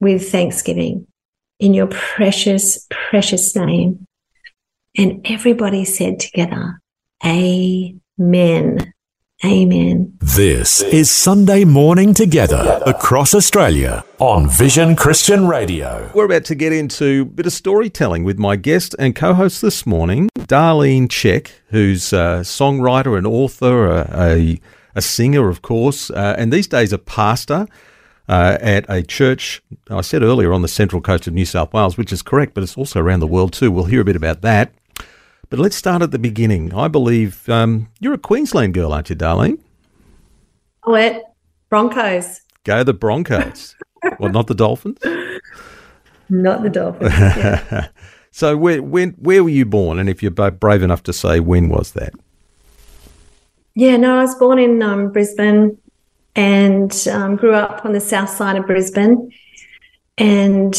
with 0.00 0.30
thanksgiving 0.30 1.06
in 1.58 1.74
your 1.74 1.86
precious, 1.86 2.86
precious 2.90 3.54
name. 3.56 4.06
And 4.96 5.26
everybody 5.28 5.84
said 5.84 6.20
together, 6.20 6.80
Amen. 7.24 8.94
Amen. 9.44 10.16
This 10.20 10.80
is 10.80 11.10
Sunday 11.10 11.64
Morning 11.64 12.14
Together 12.14 12.80
across 12.86 13.34
Australia 13.34 14.04
on 14.18 14.48
Vision 14.48 14.96
Christian 14.96 15.48
Radio. 15.48 16.10
We're 16.14 16.24
about 16.24 16.44
to 16.46 16.54
get 16.54 16.72
into 16.72 17.22
a 17.22 17.24
bit 17.24 17.46
of 17.46 17.52
storytelling 17.52 18.24
with 18.24 18.38
my 18.38 18.56
guest 18.56 18.94
and 18.98 19.14
co 19.14 19.34
host 19.34 19.60
this 19.60 19.84
morning, 19.84 20.30
Darlene 20.38 21.08
Zschech, 21.08 21.50
who's 21.68 22.12
a 22.12 22.40
songwriter, 22.42 23.18
and 23.18 23.26
author, 23.26 23.86
a, 23.86 24.08
a, 24.14 24.60
a 24.94 25.02
singer, 25.02 25.48
of 25.48 25.62
course, 25.62 26.10
uh, 26.10 26.34
and 26.38 26.52
these 26.52 26.66
days 26.66 26.92
a 26.92 26.98
pastor. 26.98 27.66
Uh, 28.26 28.56
at 28.62 28.86
a 28.88 29.02
church, 29.02 29.62
I 29.90 30.00
said 30.00 30.22
earlier 30.22 30.54
on 30.54 30.62
the 30.62 30.68
central 30.68 31.02
coast 31.02 31.26
of 31.26 31.34
New 31.34 31.44
South 31.44 31.74
Wales, 31.74 31.98
which 31.98 32.10
is 32.10 32.22
correct, 32.22 32.54
but 32.54 32.62
it's 32.62 32.74
also 32.74 32.98
around 32.98 33.20
the 33.20 33.26
world 33.26 33.52
too. 33.52 33.70
We'll 33.70 33.84
hear 33.84 34.00
a 34.00 34.04
bit 34.04 34.16
about 34.16 34.40
that. 34.40 34.72
But 35.50 35.58
let's 35.58 35.76
start 35.76 36.02
at 36.02 36.10
the 36.10 36.18
beginning. 36.18 36.72
I 36.74 36.88
believe 36.88 37.48
um, 37.48 37.88
you're 38.00 38.14
a 38.14 38.18
Queensland 38.18 38.74
girl, 38.74 38.92
aren't 38.92 39.10
you, 39.10 39.16
Darlene? 39.16 39.60
What? 40.84 41.34
Broncos. 41.68 42.40
Go 42.64 42.82
the 42.82 42.94
Broncos. 42.94 43.76
well, 44.18 44.32
not 44.32 44.46
the 44.46 44.54
Dolphins? 44.54 44.98
Not 46.28 46.62
the 46.62 46.70
Dolphins. 46.70 47.12
Yeah. 47.12 47.88
so, 48.30 48.56
where, 48.56 48.82
when, 48.82 49.10
where 49.12 49.44
were 49.44 49.50
you 49.50 49.64
born? 49.64 49.98
And 49.98 50.08
if 50.08 50.22
you're 50.22 50.30
brave 50.30 50.82
enough 50.82 51.02
to 51.04 51.12
say, 51.12 51.40
when 51.40 51.68
was 51.68 51.92
that? 51.92 52.14
Yeah, 53.74 53.96
no, 53.96 54.18
I 54.18 54.22
was 54.22 54.34
born 54.36 54.58
in 54.58 54.82
um, 54.82 55.10
Brisbane 55.10 55.78
and 56.36 57.08
um, 57.10 57.36
grew 57.36 57.54
up 57.54 57.84
on 57.84 57.92
the 57.92 58.00
south 58.00 58.30
side 58.30 58.56
of 58.56 58.66
Brisbane. 58.66 59.32
And 60.16 60.74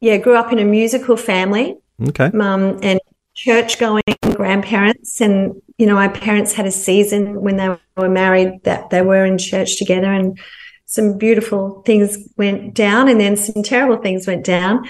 yeah, 0.00 0.16
grew 0.16 0.36
up 0.36 0.52
in 0.52 0.58
a 0.58 0.64
musical 0.64 1.16
family. 1.16 1.76
Okay. 2.08 2.26
Um, 2.26 2.78
and 2.82 3.00
church 3.34 3.78
going 3.78 4.02
grandparents. 4.34 5.20
And, 5.20 5.60
you 5.78 5.86
know, 5.86 5.94
my 5.94 6.08
parents 6.08 6.52
had 6.52 6.66
a 6.66 6.70
season 6.70 7.40
when 7.42 7.56
they 7.56 7.68
were 7.96 8.08
married 8.08 8.62
that 8.64 8.90
they 8.90 9.02
were 9.02 9.24
in 9.24 9.38
church 9.38 9.76
together 9.76 10.12
and 10.12 10.38
some 10.86 11.18
beautiful 11.18 11.82
things 11.82 12.16
went 12.36 12.72
down 12.74 13.08
and 13.08 13.20
then 13.20 13.36
some 13.36 13.62
terrible 13.62 14.02
things 14.02 14.26
went 14.26 14.44
down. 14.44 14.88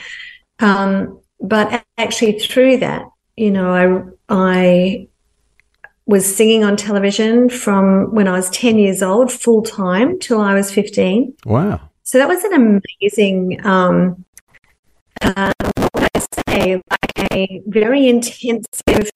Um, 0.61 1.21
but 1.41 1.85
actually 1.99 2.39
through 2.39 2.79
that, 2.79 3.07
you 3.37 3.51
know, 3.51 4.13
I, 4.29 4.53
I 4.63 5.09
was 6.07 6.37
singing 6.37 6.63
on 6.65 6.77
television 6.77 7.49
from 7.49 8.15
when 8.15 8.29
I 8.29 8.33
was 8.33 8.49
10 8.51 8.79
years 8.79 9.03
old, 9.03 9.33
full 9.33 9.63
time 9.63 10.19
till 10.19 10.41
I 10.41 10.55
was 10.55 10.73
15. 10.73 11.35
Wow. 11.45 11.81
So 12.05 12.19
that 12.19 12.29
was 12.29 12.43
an 12.45 12.81
amazing, 13.03 13.65
um, 13.67 14.25
uh, 15.21 15.53
what 15.59 15.91
would 15.95 16.09
I 16.15 16.27
say, 16.49 16.75
like 16.91 17.33
a 17.33 17.63
very 17.67 18.07
intensive 18.09 19.11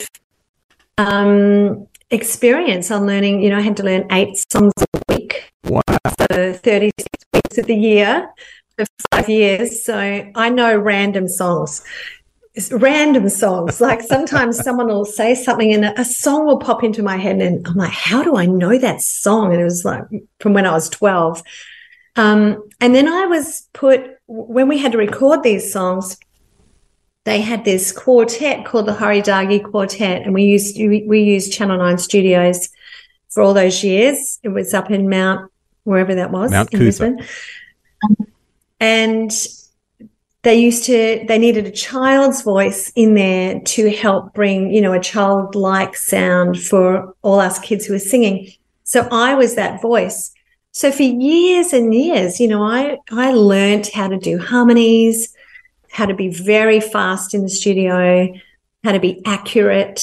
um, 0.98 1.86
experience 2.10 2.90
on 2.90 3.06
learning. 3.06 3.42
You 3.42 3.50
know, 3.50 3.58
I 3.58 3.60
had 3.60 3.76
to 3.76 3.84
learn 3.84 4.06
eight 4.10 4.36
songs 4.50 4.72
a 4.78 5.14
week 5.14 5.52
Wow. 5.64 5.82
for 6.18 6.52
36 6.52 7.06
weeks 7.32 7.58
of 7.58 7.66
the 7.66 7.76
year 7.76 8.28
for 8.76 8.86
five 9.12 9.28
years. 9.28 9.84
So 9.84 9.96
I 9.96 10.48
know 10.48 10.76
random 10.76 11.28
songs. 11.28 11.82
Random 12.72 13.28
songs. 13.28 13.80
Like 13.80 14.02
sometimes 14.02 14.58
someone 14.58 14.88
will 14.88 15.04
say 15.04 15.34
something 15.34 15.72
and 15.72 15.84
a 15.96 16.04
song 16.04 16.46
will 16.46 16.58
pop 16.58 16.82
into 16.82 17.02
my 17.02 17.16
head, 17.16 17.40
and 17.40 17.66
I'm 17.66 17.76
like, 17.76 17.90
how 17.90 18.22
do 18.22 18.36
I 18.36 18.46
know 18.46 18.76
that 18.78 19.00
song? 19.02 19.52
And 19.52 19.60
it 19.60 19.64
was 19.64 19.84
like 19.84 20.02
from 20.40 20.52
when 20.54 20.66
I 20.66 20.72
was 20.72 20.88
12. 20.88 21.42
Um, 22.16 22.68
and 22.80 22.94
then 22.94 23.08
I 23.08 23.26
was 23.26 23.68
put, 23.72 24.18
when 24.26 24.68
we 24.68 24.78
had 24.78 24.92
to 24.92 24.98
record 24.98 25.42
these 25.42 25.72
songs, 25.72 26.18
they 27.24 27.40
had 27.40 27.64
this 27.64 27.92
quartet 27.92 28.64
called 28.64 28.86
the 28.86 28.94
Haridagi 28.94 29.70
Quartet, 29.70 30.22
and 30.22 30.34
we 30.34 30.44
used 30.44 30.76
we, 30.76 31.20
used 31.20 31.52
Channel 31.52 31.78
Nine 31.78 31.98
Studios 31.98 32.68
for 33.28 33.42
all 33.42 33.54
those 33.54 33.84
years. 33.84 34.38
It 34.42 34.48
was 34.48 34.72
up 34.72 34.90
in 34.90 35.08
Mount 35.08 35.50
wherever 35.84 36.14
that 36.14 36.30
was 36.30 36.50
Mount 36.50 36.72
in. 36.72 36.78
Brisbane, 36.78 37.20
Um, 38.04 38.16
and 38.80 39.30
they 40.42 40.54
used 40.54 40.84
to 40.84 41.24
they 41.28 41.38
needed 41.38 41.66
a 41.66 41.70
child's 41.70 42.42
voice 42.42 42.90
in 42.96 43.14
there 43.14 43.60
to 43.60 43.90
help 43.90 44.32
bring 44.32 44.72
you 44.72 44.80
know 44.80 44.92
a 44.92 45.00
childlike 45.00 45.96
sound 45.96 46.58
for 46.60 47.14
all 47.22 47.40
us 47.40 47.58
kids 47.58 47.86
who 47.86 47.92
were 47.92 47.98
singing. 47.98 48.50
So 48.84 49.06
I 49.12 49.34
was 49.34 49.54
that 49.54 49.82
voice. 49.82 50.32
So 50.72 50.90
for 50.92 51.02
years 51.02 51.72
and 51.72 51.92
years, 51.94 52.40
you 52.40 52.48
know, 52.48 52.62
I 52.62 52.98
I 53.10 53.32
learned 53.32 53.88
how 53.92 54.08
to 54.08 54.18
do 54.18 54.38
harmonies 54.38 55.34
how 55.90 56.06
to 56.06 56.14
be 56.14 56.28
very 56.28 56.80
fast 56.80 57.34
in 57.34 57.42
the 57.42 57.48
studio, 57.48 58.28
how 58.84 58.92
to 58.92 59.00
be 59.00 59.20
accurate. 59.26 60.00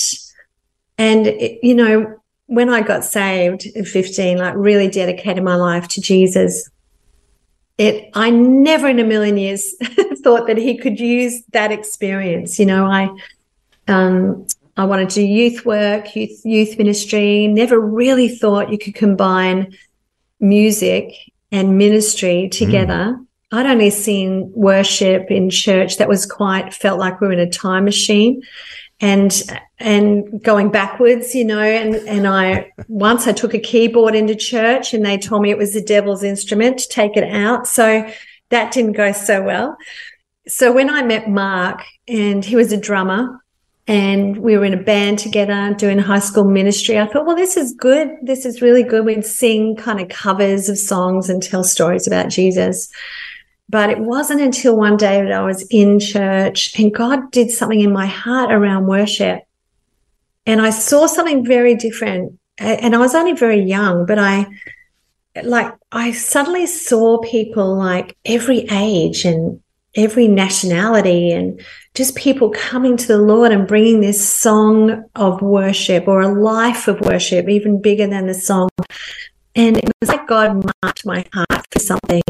And, 0.97 1.27
it- 1.27 1.59
you 1.63 1.73
know, 1.73 2.13
when 2.47 2.69
I 2.69 2.81
got 2.81 3.03
saved 3.03 3.67
at 3.75 3.87
15, 3.87 4.37
like 4.37 4.53
really 4.55 4.89
dedicated 4.89 5.43
my 5.43 5.55
life 5.55 5.87
to 5.89 6.01
Jesus, 6.01 6.69
it, 7.77 8.09
I 8.13 8.29
never 8.29 8.87
in 8.87 8.99
a 8.99 9.03
million 9.03 9.37
years 9.37 9.75
thought 10.23 10.47
that 10.47 10.57
he 10.57 10.77
could 10.77 10.99
use 10.99 11.43
that 11.51 11.71
experience. 11.71 12.59
You 12.59 12.65
know, 12.65 12.85
I, 12.85 13.09
um, 13.87 14.47
I 14.75 14.85
wanted 14.85 15.09
to 15.09 15.15
do 15.15 15.25
youth 15.25 15.65
work, 15.65 16.15
youth, 16.15 16.41
youth 16.43 16.77
ministry, 16.77 17.47
never 17.47 17.79
really 17.79 18.29
thought 18.29 18.71
you 18.71 18.77
could 18.77 18.95
combine 18.95 19.75
music 20.39 21.13
and 21.51 21.77
ministry 21.77 22.49
together. 22.49 23.19
I'd 23.51 23.65
only 23.65 23.89
seen 23.89 24.51
worship 24.53 25.31
in 25.31 25.49
church 25.49 25.97
that 25.97 26.09
was 26.09 26.25
quite 26.25 26.73
felt 26.73 26.99
like 26.99 27.21
we 27.21 27.27
were 27.27 27.33
in 27.33 27.39
a 27.39 27.49
time 27.49 27.85
machine 27.85 28.41
and 28.99 29.43
and 29.79 30.41
going 30.43 30.71
backwards, 30.71 31.35
you 31.35 31.45
know, 31.45 31.59
and 31.59 31.95
and 32.07 32.27
I 32.27 32.71
once 32.87 33.27
I 33.27 33.31
took 33.31 33.53
a 33.53 33.59
keyboard 33.59 34.15
into 34.15 34.35
church 34.35 34.93
and 34.93 35.05
they 35.05 35.17
told 35.17 35.43
me 35.43 35.51
it 35.51 35.57
was 35.57 35.73
the 35.73 35.81
devil's 35.81 36.23
instrument 36.23 36.79
to 36.79 36.87
take 36.89 37.15
it 37.15 37.23
out. 37.23 37.67
So 37.67 38.09
that 38.49 38.71
didn't 38.71 38.93
go 38.93 39.11
so 39.11 39.43
well. 39.43 39.77
So 40.47 40.71
when 40.71 40.89
I 40.89 41.03
met 41.03 41.29
Mark 41.29 41.83
and 42.07 42.43
he 42.43 42.55
was 42.55 42.71
a 42.71 42.77
drummer 42.77 43.43
and 43.85 44.37
we 44.37 44.57
were 44.57 44.65
in 44.65 44.73
a 44.73 44.81
band 44.81 45.19
together 45.19 45.75
doing 45.77 45.99
high 45.99 46.19
school 46.19 46.45
ministry, 46.45 46.97
I 46.97 47.05
thought, 47.05 47.25
well, 47.25 47.35
this 47.35 47.57
is 47.57 47.73
good. 47.73 48.09
This 48.23 48.45
is 48.45 48.61
really 48.61 48.83
good. 48.83 49.05
We'd 49.05 49.25
sing 49.25 49.75
kind 49.75 49.99
of 49.99 50.09
covers 50.09 50.69
of 50.69 50.77
songs 50.77 51.29
and 51.29 51.43
tell 51.43 51.63
stories 51.63 52.07
about 52.07 52.29
Jesus. 52.29 52.89
But 53.69 53.89
it 53.89 53.99
wasn't 53.99 54.41
until 54.41 54.77
one 54.77 54.95
day 54.95 55.21
that 55.21 55.31
I 55.31 55.43
was 55.43 55.65
in 55.69 55.99
church 55.99 56.79
and 56.79 56.93
God 56.93 57.31
did 57.31 57.51
something 57.51 57.81
in 57.81 57.91
my 57.91 58.05
heart 58.05 58.51
around 58.51 58.87
worship. 58.87 59.43
And 60.45 60.61
I 60.61 60.69
saw 60.69 61.07
something 61.07 61.45
very 61.45 61.75
different. 61.75 62.39
And 62.57 62.95
I 62.95 62.97
was 62.97 63.13
only 63.13 63.33
very 63.33 63.61
young, 63.61 64.05
but 64.05 64.17
I, 64.17 64.47
like, 65.43 65.73
I 65.91 66.11
suddenly 66.13 66.65
saw 66.65 67.19
people 67.19 67.75
like 67.75 68.17
every 68.25 68.65
age 68.71 69.25
and 69.25 69.61
every 69.95 70.27
nationality 70.27 71.31
and 71.31 71.61
just 71.93 72.15
people 72.15 72.49
coming 72.51 72.95
to 72.97 73.07
the 73.07 73.17
Lord 73.17 73.51
and 73.51 73.67
bringing 73.67 73.99
this 73.99 74.27
song 74.27 75.03
of 75.15 75.41
worship 75.41 76.07
or 76.07 76.21
a 76.21 76.27
life 76.27 76.87
of 76.87 77.01
worship, 77.01 77.49
even 77.49 77.81
bigger 77.81 78.07
than 78.07 78.27
the 78.27 78.33
song. 78.33 78.69
And 79.55 79.77
it 79.77 79.91
was 79.99 80.09
like 80.09 80.27
God 80.27 80.63
marked 80.83 81.05
my 81.05 81.25
heart 81.33 81.65
for 81.71 81.79
something. 81.79 82.21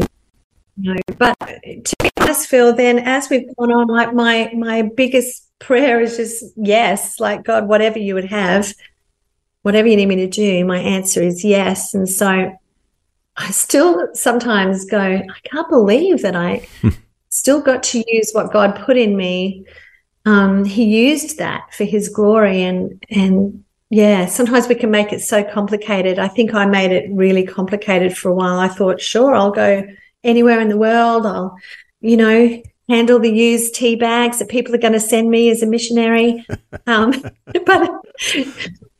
Know, 0.80 0.94
but 1.18 1.36
to 1.40 1.96
be 2.00 2.10
honest, 2.20 2.46
Phil, 2.46 2.72
then 2.72 3.00
as 3.00 3.28
we've 3.28 3.54
gone 3.56 3.72
on, 3.72 3.88
like 3.88 4.14
my 4.14 4.52
my 4.56 4.82
biggest 4.82 5.44
prayer 5.58 6.00
is 6.00 6.16
just 6.16 6.44
yes, 6.56 7.18
like 7.18 7.44
God, 7.44 7.66
whatever 7.68 7.98
you 7.98 8.14
would 8.14 8.26
have, 8.26 8.72
whatever 9.62 9.88
you 9.88 9.96
need 9.96 10.06
me 10.06 10.16
to 10.16 10.28
do, 10.28 10.64
my 10.64 10.78
answer 10.78 11.20
is 11.20 11.44
yes. 11.44 11.94
And 11.94 12.08
so 12.08 12.56
I 13.36 13.50
still 13.50 14.08
sometimes 14.14 14.84
go, 14.84 15.00
I 15.00 15.48
can't 15.48 15.68
believe 15.68 16.22
that 16.22 16.36
I 16.36 16.68
still 17.28 17.60
got 17.60 17.82
to 17.84 18.04
use 18.06 18.30
what 18.32 18.52
God 18.52 18.76
put 18.76 18.96
in 18.96 19.16
me. 19.16 19.64
Um, 20.26 20.64
he 20.64 20.84
used 20.84 21.38
that 21.38 21.74
for 21.74 21.84
His 21.84 22.08
glory, 22.08 22.62
and 22.62 23.04
and 23.10 23.64
yeah, 23.90 24.26
sometimes 24.26 24.68
we 24.68 24.76
can 24.76 24.92
make 24.92 25.12
it 25.12 25.22
so 25.22 25.42
complicated. 25.42 26.20
I 26.20 26.28
think 26.28 26.54
I 26.54 26.66
made 26.66 26.92
it 26.92 27.10
really 27.10 27.44
complicated 27.44 28.16
for 28.16 28.28
a 28.28 28.34
while. 28.34 28.60
I 28.60 28.68
thought, 28.68 29.00
sure, 29.00 29.34
I'll 29.34 29.50
go 29.50 29.82
anywhere 30.24 30.60
in 30.60 30.68
the 30.68 30.76
world. 30.76 31.26
I'll, 31.26 31.56
you 32.00 32.16
know, 32.16 32.62
handle 32.88 33.18
the 33.18 33.30
used 33.30 33.74
tea 33.74 33.96
bags 33.96 34.38
that 34.38 34.48
people 34.48 34.74
are 34.74 34.78
going 34.78 34.92
to 34.92 35.00
send 35.00 35.30
me 35.30 35.50
as 35.50 35.62
a 35.62 35.66
missionary. 35.66 36.46
Um, 36.86 37.12
but 37.66 37.90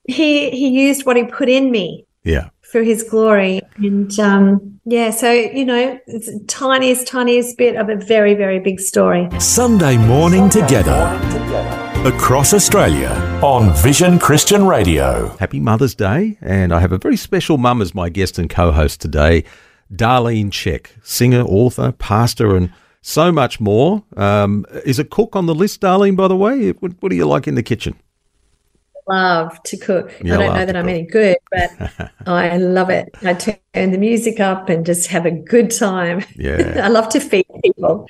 he 0.06 0.50
he 0.50 0.68
used 0.68 1.06
what 1.06 1.16
he 1.16 1.24
put 1.24 1.48
in 1.48 1.70
me. 1.70 2.06
Yeah. 2.22 2.50
For 2.60 2.82
his 2.82 3.02
glory. 3.02 3.62
And 3.78 4.18
um, 4.20 4.78
yeah, 4.84 5.10
so, 5.10 5.30
you 5.30 5.64
know, 5.64 5.98
it's 6.06 6.30
tiniest, 6.46 7.06
tiniest 7.06 7.56
bit 7.56 7.76
of 7.76 7.88
a 7.88 7.96
very, 7.96 8.34
very 8.34 8.58
big 8.58 8.80
story. 8.80 9.28
Sunday 9.38 9.96
morning 9.96 10.48
together 10.50 11.18
across 12.04 12.54
Australia 12.54 13.10
on 13.42 13.74
Vision 13.82 14.18
Christian 14.18 14.66
Radio. 14.66 15.36
Happy 15.38 15.60
Mother's 15.60 15.94
Day. 15.94 16.38
And 16.40 16.72
I 16.72 16.80
have 16.80 16.92
a 16.92 16.98
very 16.98 17.16
special 17.16 17.58
mum 17.58 17.82
as 17.82 17.94
my 17.94 18.08
guest 18.08 18.38
and 18.38 18.48
co 18.48 18.72
host 18.72 19.00
today, 19.00 19.44
Darlene 19.94 20.50
Zschech, 20.50 20.88
singer, 21.02 21.42
author, 21.42 21.92
pastor, 21.92 22.56
and 22.56 22.72
so 23.00 23.32
much 23.32 23.60
more. 23.60 24.02
Um, 24.16 24.66
is 24.84 24.98
a 24.98 25.04
cook 25.04 25.34
on 25.34 25.46
the 25.46 25.54
list, 25.54 25.80
Darlene, 25.80 26.16
by 26.16 26.28
the 26.28 26.36
way? 26.36 26.70
What, 26.72 26.92
what 27.00 27.08
do 27.10 27.16
you 27.16 27.26
like 27.26 27.48
in 27.48 27.54
the 27.54 27.62
kitchen? 27.62 27.96
love 29.08 29.62
to 29.64 29.76
cook. 29.76 30.14
You 30.22 30.34
I 30.34 30.36
don't 30.36 30.54
know 30.54 30.66
that 30.66 30.76
I'm 30.76 30.84
cook. 30.84 30.90
any 30.90 31.02
good, 31.02 31.36
but 31.50 32.12
I 32.26 32.56
love 32.58 32.90
it. 32.90 33.08
I 33.22 33.34
turn 33.34 33.56
the 33.90 33.98
music 33.98 34.40
up 34.40 34.68
and 34.68 34.84
just 34.84 35.08
have 35.08 35.26
a 35.26 35.30
good 35.30 35.70
time. 35.70 36.24
Yeah. 36.36 36.80
I 36.84 36.88
love 36.88 37.08
to 37.10 37.20
feed 37.20 37.46
people. 37.64 38.08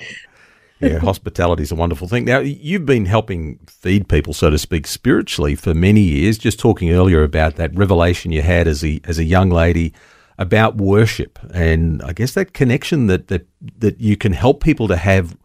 yeah, 0.81 0.99
hospitality 0.99 1.63
is 1.63 1.73
a 1.73 1.77
wonderful 1.77 2.09
thing. 2.09 2.25
Now, 2.25 2.41
you've 2.41 2.87
been 2.87 3.07
helping 3.07 3.59
feed 3.67 4.09
people, 4.09 4.35
so 4.35 4.51
to 4.51 4.59
speak, 4.59 4.87
spiritually 4.87 5.55
for 5.55 5.75
many 5.75 6.01
years. 6.01 6.39
Just 6.39 6.59
talking 6.59 6.91
earlier 6.93 7.23
about 7.23 7.57
that 7.57 7.75
revelation 7.75 8.33
you 8.33 8.43
had 8.43 8.67
as 8.67 8.85
a 8.85 9.01
as 9.05 9.19
a 9.19 9.25
young 9.25 9.51
lady 9.51 9.95
about 10.39 10.77
worship, 10.77 11.39
and 11.53 12.03
I 12.03 12.13
guess 12.13 12.33
that 12.35 12.53
connection 12.53 13.07
that 13.07 13.29
that 13.29 13.47
that 13.79 14.01
you 14.01 14.17
can 14.17 14.33
help 14.33 14.63
people 14.63 14.89
to 14.89 14.97
have 14.97 15.37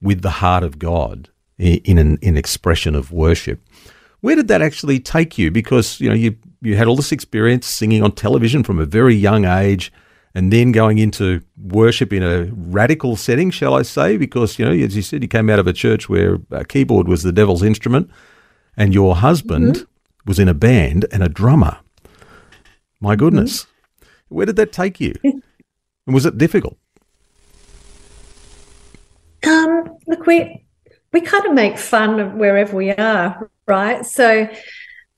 with 0.00 0.22
the 0.22 0.30
heart 0.30 0.64
of 0.64 0.78
God 0.78 1.28
in 1.58 1.98
an 1.98 2.18
in 2.20 2.36
expression 2.36 2.94
of 2.94 3.12
worship. 3.12 3.60
Where 4.20 4.36
did 4.36 4.48
that 4.48 4.62
actually 4.62 5.00
take 5.00 5.38
you? 5.38 5.50
Because 5.50 6.00
you 6.00 6.08
know 6.08 6.14
you 6.14 6.36
you 6.60 6.76
had 6.76 6.86
all 6.86 6.96
this 6.96 7.12
experience 7.12 7.66
singing 7.66 8.02
on 8.02 8.12
television 8.12 8.62
from 8.62 8.78
a 8.78 8.86
very 8.86 9.14
young 9.14 9.44
age, 9.44 9.92
and 10.34 10.52
then 10.52 10.72
going 10.72 10.98
into 10.98 11.42
worship 11.56 12.12
in 12.12 12.22
a 12.22 12.44
radical 12.52 13.16
setting, 13.16 13.50
shall 13.50 13.74
I 13.74 13.82
say? 13.82 14.16
Because 14.16 14.58
you 14.58 14.64
know, 14.64 14.72
as 14.72 14.96
you 14.96 15.02
said, 15.02 15.22
you 15.22 15.28
came 15.28 15.50
out 15.50 15.58
of 15.58 15.66
a 15.66 15.72
church 15.72 16.08
where 16.08 16.38
a 16.50 16.64
keyboard 16.64 17.08
was 17.08 17.22
the 17.22 17.32
devil's 17.32 17.62
instrument, 17.62 18.10
and 18.76 18.94
your 18.94 19.16
husband 19.16 19.74
mm-hmm. 19.74 20.28
was 20.28 20.38
in 20.38 20.48
a 20.48 20.54
band 20.54 21.06
and 21.12 21.22
a 21.22 21.28
drummer. 21.28 21.78
My 23.00 23.16
goodness, 23.16 23.62
mm-hmm. 23.62 23.71
Where 24.32 24.46
did 24.46 24.56
that 24.56 24.72
take 24.72 25.00
you? 25.00 25.14
and 25.24 25.42
was 26.06 26.26
it 26.26 26.38
difficult? 26.38 26.76
Um, 29.46 29.96
look, 30.06 30.26
we 30.26 30.64
we 31.12 31.20
kind 31.20 31.44
of 31.46 31.52
make 31.52 31.78
fun 31.78 32.20
of 32.20 32.34
wherever 32.34 32.76
we 32.76 32.90
are, 32.90 33.50
right? 33.66 34.04
So, 34.06 34.48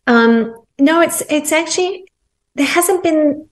um, 0.07 0.55
no, 0.79 1.01
it's 1.01 1.23
it's 1.31 1.53
actually 1.53 2.07
there 2.55 2.67
hasn't 2.67 3.03
been 3.03 3.49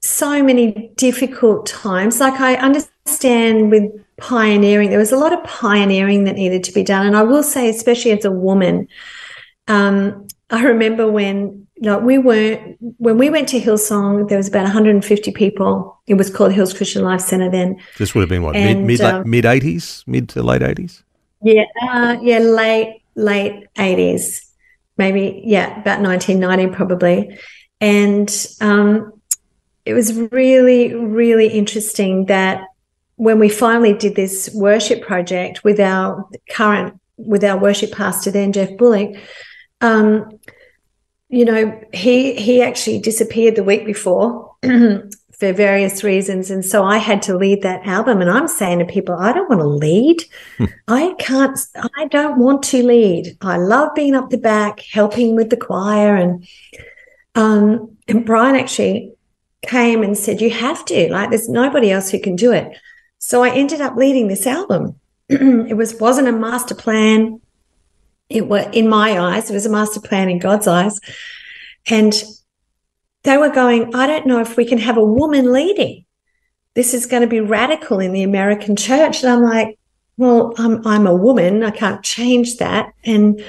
so 0.00 0.42
many 0.42 0.92
difficult 0.96 1.66
times. 1.66 2.20
Like 2.20 2.40
I 2.40 2.54
understand 2.56 3.70
with 3.70 3.90
pioneering, 4.18 4.90
there 4.90 4.98
was 4.98 5.12
a 5.12 5.16
lot 5.16 5.32
of 5.32 5.42
pioneering 5.44 6.24
that 6.24 6.34
needed 6.34 6.64
to 6.64 6.72
be 6.72 6.82
done, 6.82 7.06
and 7.06 7.16
I 7.16 7.22
will 7.22 7.42
say, 7.42 7.68
especially 7.68 8.12
as 8.12 8.24
a 8.24 8.30
woman, 8.30 8.88
um, 9.68 10.26
I 10.50 10.64
remember 10.64 11.10
when 11.10 11.66
know, 11.82 11.98
we 11.98 12.18
weren't 12.18 12.76
when 12.98 13.18
we 13.18 13.30
went 13.30 13.48
to 13.48 13.60
Hillsong. 13.60 14.28
There 14.28 14.38
was 14.38 14.48
about 14.48 14.64
150 14.64 15.32
people. 15.32 16.00
It 16.06 16.14
was 16.14 16.30
called 16.30 16.52
Hills 16.52 16.72
Christian 16.74 17.02
Life 17.02 17.20
Center 17.20 17.50
then. 17.50 17.80
This 17.98 18.14
would 18.14 18.22
have 18.22 18.28
been 18.28 18.42
what 18.42 18.56
and, 18.56 18.86
mid 18.86 19.00
mid 19.00 19.00
um, 19.00 19.28
mid 19.28 19.44
80s, 19.44 20.04
mid 20.06 20.28
to 20.30 20.42
late 20.42 20.62
80s. 20.62 21.02
Yeah, 21.42 21.64
uh, 21.82 22.16
yeah, 22.20 22.38
late 22.38 23.02
late 23.18 23.66
80s, 23.74 24.46
maybe, 24.96 25.42
yeah, 25.44 25.80
about 25.80 26.00
1990 26.00 26.74
probably. 26.74 27.38
And 27.80 28.46
um, 28.60 29.20
it 29.84 29.92
was 29.92 30.14
really, 30.14 30.94
really 30.94 31.48
interesting 31.48 32.26
that 32.26 32.62
when 33.16 33.38
we 33.38 33.48
finally 33.48 33.92
did 33.92 34.14
this 34.14 34.48
worship 34.54 35.02
project 35.02 35.64
with 35.64 35.80
our 35.80 36.28
current, 36.50 37.00
with 37.16 37.42
our 37.42 37.58
worship 37.58 37.92
pastor 37.92 38.30
then, 38.30 38.52
Geoff 38.52 38.76
Bullock, 38.78 39.16
um, 39.80 40.38
you 41.28 41.44
know, 41.44 41.80
he 41.92 42.34
he 42.34 42.62
actually 42.62 43.00
disappeared 43.00 43.56
the 43.56 43.64
week 43.64 43.84
before 43.84 44.54
for 45.38 45.52
various 45.52 46.02
reasons. 46.02 46.50
And 46.50 46.64
so 46.64 46.84
I 46.84 46.98
had 46.98 47.22
to 47.22 47.36
lead 47.36 47.62
that 47.62 47.86
album. 47.86 48.20
And 48.20 48.30
I'm 48.30 48.48
saying 48.48 48.80
to 48.80 48.84
people, 48.84 49.14
I 49.14 49.32
don't 49.32 49.48
want 49.48 49.60
to 49.60 49.68
lead. 49.68 50.24
Hmm. 50.56 50.64
I 50.88 51.14
can't, 51.20 51.58
I 51.96 52.06
don't 52.06 52.38
want 52.38 52.64
to 52.64 52.82
lead. 52.82 53.36
I 53.40 53.56
love 53.56 53.94
being 53.94 54.16
up 54.16 54.30
the 54.30 54.38
back, 54.38 54.80
helping 54.80 55.36
with 55.36 55.50
the 55.50 55.56
choir. 55.56 56.16
And, 56.16 56.46
um, 57.36 57.96
and 58.08 58.26
Brian 58.26 58.56
actually 58.56 59.12
came 59.62 60.02
and 60.02 60.18
said, 60.18 60.40
You 60.40 60.50
have 60.50 60.84
to, 60.86 61.12
like, 61.12 61.30
there's 61.30 61.48
nobody 61.48 61.92
else 61.92 62.10
who 62.10 62.18
can 62.18 62.34
do 62.34 62.50
it. 62.50 62.76
So 63.18 63.44
I 63.44 63.50
ended 63.50 63.80
up 63.80 63.96
leading 63.96 64.26
this 64.26 64.46
album. 64.46 64.96
it 65.28 65.76
was 65.76 65.94
wasn't 66.00 66.28
a 66.28 66.32
master 66.32 66.74
plan. 66.74 67.40
It 68.28 68.46
was 68.46 68.66
in 68.72 68.88
my 68.88 69.18
eyes, 69.18 69.50
it 69.50 69.54
was 69.54 69.66
a 69.66 69.70
master 69.70 70.00
plan 70.00 70.28
in 70.28 70.38
God's 70.38 70.66
eyes. 70.66 70.98
And 71.88 72.12
they 73.24 73.36
were 73.36 73.48
going, 73.48 73.94
I 73.94 74.06
don't 74.06 74.26
know 74.26 74.40
if 74.40 74.56
we 74.56 74.64
can 74.64 74.78
have 74.78 74.96
a 74.96 75.04
woman 75.04 75.52
leading. 75.52 76.04
This 76.74 76.94
is 76.94 77.06
going 77.06 77.22
to 77.22 77.28
be 77.28 77.40
radical 77.40 77.98
in 77.98 78.12
the 78.12 78.22
American 78.22 78.76
church. 78.76 79.22
And 79.22 79.32
I'm 79.32 79.42
like, 79.42 79.78
well, 80.16 80.52
I'm, 80.58 80.86
I'm 80.86 81.06
a 81.06 81.14
woman. 81.14 81.62
I 81.62 81.70
can't 81.70 82.04
change 82.04 82.58
that. 82.58 82.92
And 83.04 83.42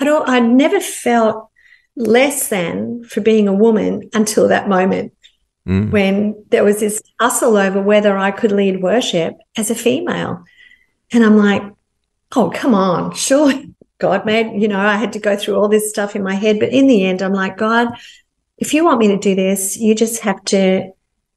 I 0.00 0.04
don't, 0.04 0.28
I 0.28 0.40
never 0.40 0.80
felt 0.80 1.48
less 1.96 2.48
than 2.48 3.04
for 3.04 3.20
being 3.20 3.46
a 3.46 3.54
woman 3.54 4.10
until 4.12 4.48
that 4.48 4.68
moment 4.68 5.12
mm. 5.66 5.90
when 5.90 6.44
there 6.50 6.64
was 6.64 6.80
this 6.80 7.00
hustle 7.20 7.56
over 7.56 7.80
whether 7.80 8.18
I 8.18 8.30
could 8.30 8.52
lead 8.52 8.82
worship 8.82 9.34
as 9.56 9.70
a 9.70 9.74
female. 9.74 10.44
And 11.12 11.24
I'm 11.24 11.36
like, 11.36 11.62
oh, 12.34 12.50
come 12.50 12.74
on, 12.74 13.14
sure. 13.14 13.52
God 13.98 14.26
made, 14.26 14.60
you 14.60 14.68
know, 14.68 14.78
I 14.78 14.96
had 14.96 15.12
to 15.12 15.18
go 15.18 15.36
through 15.36 15.56
all 15.56 15.68
this 15.68 15.90
stuff 15.90 16.16
in 16.16 16.22
my 16.22 16.34
head. 16.34 16.58
But 16.58 16.70
in 16.70 16.86
the 16.86 17.04
end, 17.04 17.22
I'm 17.22 17.32
like, 17.32 17.56
God, 17.56 17.88
if 18.58 18.74
you 18.74 18.84
want 18.84 18.98
me 18.98 19.08
to 19.08 19.18
do 19.18 19.34
this, 19.34 19.76
you 19.76 19.94
just 19.94 20.22
have 20.22 20.42
to, 20.46 20.90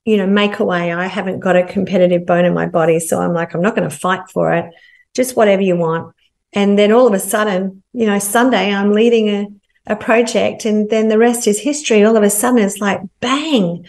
you 0.06 0.18
know, 0.18 0.28
make 0.28 0.60
a 0.60 0.66
way. 0.66 0.92
I 0.92 1.08
haven't 1.08 1.40
got 1.40 1.56
a 1.56 1.66
competitive 1.66 2.26
bone 2.26 2.46
in 2.46 2.54
my 2.54 2.66
body. 2.66 3.00
So 3.00 3.20
I'm 3.20 3.34
like, 3.34 3.54
I'm 3.54 3.62
not 3.62 3.76
going 3.76 3.90
to 3.90 3.96
fight 3.96 4.30
for 4.32 4.54
it. 4.54 4.74
Just 5.14 5.36
whatever 5.36 5.62
you 5.62 5.76
want. 5.76 6.16
And 6.54 6.78
then 6.78 6.92
all 6.92 7.08
of 7.08 7.14
a 7.14 7.20
sudden, 7.20 7.84
you 7.94 8.06
know, 8.06 8.20
Sunday, 8.20 8.74
I'm 8.74 8.92
leading 8.92 9.30
a, 9.30 9.48
a 9.88 9.96
project 9.96 10.66
and 10.66 10.90
then 10.90 11.08
the 11.08 11.18
rest 11.18 11.48
is 11.48 11.60
history. 11.60 12.04
All 12.04 12.18
of 12.18 12.24
a 12.24 12.30
sudden, 12.30 12.60
it's 12.60 12.80
like 12.80 13.02
bang, 13.20 13.86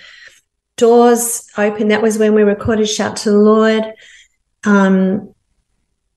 doors 0.77 1.47
open. 1.57 1.89
That 1.89 2.03
was 2.03 2.19
when 2.19 2.35
we 2.35 2.43
recorded 2.43 2.89
Shout 2.89 3.17
to 3.19 3.31
the 3.31 3.39
Lord. 3.39 3.85
Um, 4.65 5.35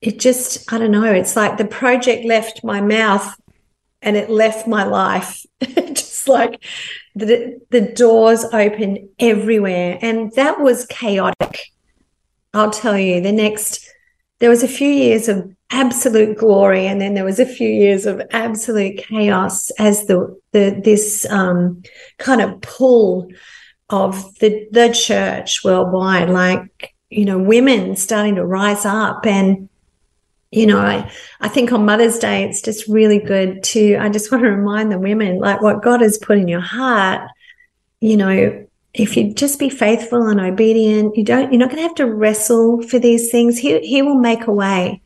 it 0.02 0.20
just, 0.20 0.72
I 0.74 0.78
don't 0.78 0.92
know, 0.92 1.12
it's 1.12 1.36
like 1.36 1.58
the 1.58 1.66
project 1.66 2.26
left 2.26 2.64
my 2.64 2.82
mouth 2.82 3.36
and 4.02 4.18
it 4.18 4.30
left 4.30 4.68
my 4.68 4.84
life. 4.84 5.46
just 6.22 6.28
like 6.28 6.64
the, 7.16 7.60
the 7.70 7.82
doors 7.82 8.44
open 8.46 9.10
everywhere. 9.20 9.98
And 10.02 10.32
that 10.34 10.60
was 10.60 10.86
chaotic. 10.88 11.60
I'll 12.54 12.72
tell 12.72 12.98
you, 12.98 13.22
the 13.22 13.32
next, 13.32 13.88
there 14.40 14.50
was 14.50 14.64
a 14.64 14.68
few 14.68 14.90
years 14.90 15.28
of 15.30 15.56
absolute 15.72 16.38
glory, 16.38 16.86
and 16.88 17.00
then 17.00 17.14
there 17.14 17.24
was 17.24 17.40
a 17.40 17.46
few 17.46 17.70
years 17.70 18.06
of 18.06 18.22
absolute 18.32 18.98
chaos 18.98 19.72
as 19.80 20.06
the, 20.08 20.38
the 20.52 20.82
this 20.84 21.26
um, 21.30 21.82
kind 22.18 22.42
of 22.42 22.60
pull 22.62 23.30
of 23.90 24.38
the, 24.40 24.68
the 24.72 24.90
church 24.94 25.64
worldwide, 25.64 26.30
like, 26.30 26.94
you 27.10 27.26
know, 27.26 27.38
women 27.38 27.96
starting 27.96 28.36
to 28.36 28.46
rise 28.46 28.86
up 28.86 29.26
and 29.26 29.70
you 30.52 30.66
know, 30.66 30.80
I, 30.80 31.10
I 31.40 31.48
think 31.48 31.72
on 31.72 31.86
Mother's 31.86 32.20
Day, 32.20 32.44
it's 32.44 32.62
just 32.62 32.88
really 32.88 33.20
good 33.20 33.64
to, 33.64 33.96
I 33.96 34.10
just 34.10 34.32
want 34.32 34.44
to 34.44 34.52
remind 34.52 34.92
the 34.92 35.00
women, 35.00 35.40
like 35.40 35.62
what 35.62 35.82
God 35.82 36.02
has 36.02 36.18
put 36.18 36.38
in 36.38 36.50
your 36.50 36.60
heart, 36.60 37.30
you 38.02 38.18
know, 38.18 38.66
if 38.94 39.16
you 39.16 39.34
just 39.34 39.58
be 39.60 39.70
faithful 39.70 40.28
and 40.28 40.42
obedient, 40.42 41.16
you 41.16 41.24
don't, 41.24 41.54
you're 41.54 41.60
not 41.60 41.70
going 41.70 41.78
to 41.78 41.88
have 41.88 41.96
to 41.96 42.14
wrestle 42.14 42.82
for 42.82 43.00
these 43.00 43.32
things. 43.32 43.58
He, 43.58 43.80
he 43.80 44.02
will 44.02 44.20
make 44.20 44.48
a 44.48 44.52
way. 44.52 45.02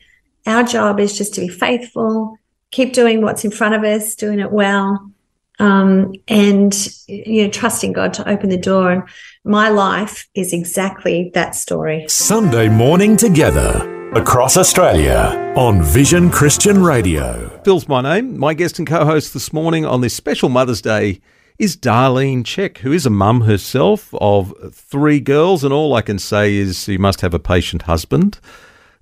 Our 0.47 0.63
job 0.63 0.99
is 0.99 1.15
just 1.15 1.35
to 1.35 1.41
be 1.41 1.47
faithful, 1.47 2.39
keep 2.71 2.93
doing 2.93 3.21
what's 3.21 3.45
in 3.45 3.51
front 3.51 3.75
of 3.75 3.83
us, 3.83 4.15
doing 4.15 4.39
it 4.39 4.51
well, 4.51 5.11
um, 5.59 6.13
and, 6.27 6.75
you 7.07 7.43
know, 7.43 7.49
trusting 7.51 7.93
God 7.93 8.15
to 8.15 8.27
open 8.27 8.49
the 8.49 8.57
door. 8.57 8.91
And 8.91 9.03
my 9.43 9.69
life 9.69 10.27
is 10.33 10.53
exactly 10.53 11.29
that 11.35 11.53
story. 11.53 12.05
Sunday 12.07 12.67
morning 12.67 13.15
together 13.15 13.91
across 14.15 14.55
Australia 14.55 15.53
on 15.57 15.81
Vision 15.81 16.29
Christian 16.29 16.81
Radio. 16.81 17.49
Phil's 17.65 17.89
my 17.89 17.99
name. 17.99 18.39
My 18.39 18.53
guest 18.53 18.79
and 18.79 18.87
co 18.87 19.03
host 19.03 19.33
this 19.33 19.51
morning 19.51 19.85
on 19.85 19.99
this 19.99 20.13
special 20.13 20.47
Mother's 20.47 20.81
Day 20.81 21.19
is 21.59 21.75
Darlene 21.75 22.43
Zschech, 22.43 22.77
who 22.77 22.93
is 22.93 23.05
a 23.05 23.09
mum 23.09 23.41
herself 23.41 24.13
of 24.13 24.53
three 24.73 25.19
girls, 25.19 25.65
and 25.65 25.73
all 25.73 25.93
I 25.93 26.01
can 26.01 26.17
say 26.17 26.55
is 26.55 26.87
you 26.87 26.97
must 26.97 27.19
have 27.19 27.33
a 27.33 27.39
patient 27.39 27.81
husband. 27.81 28.39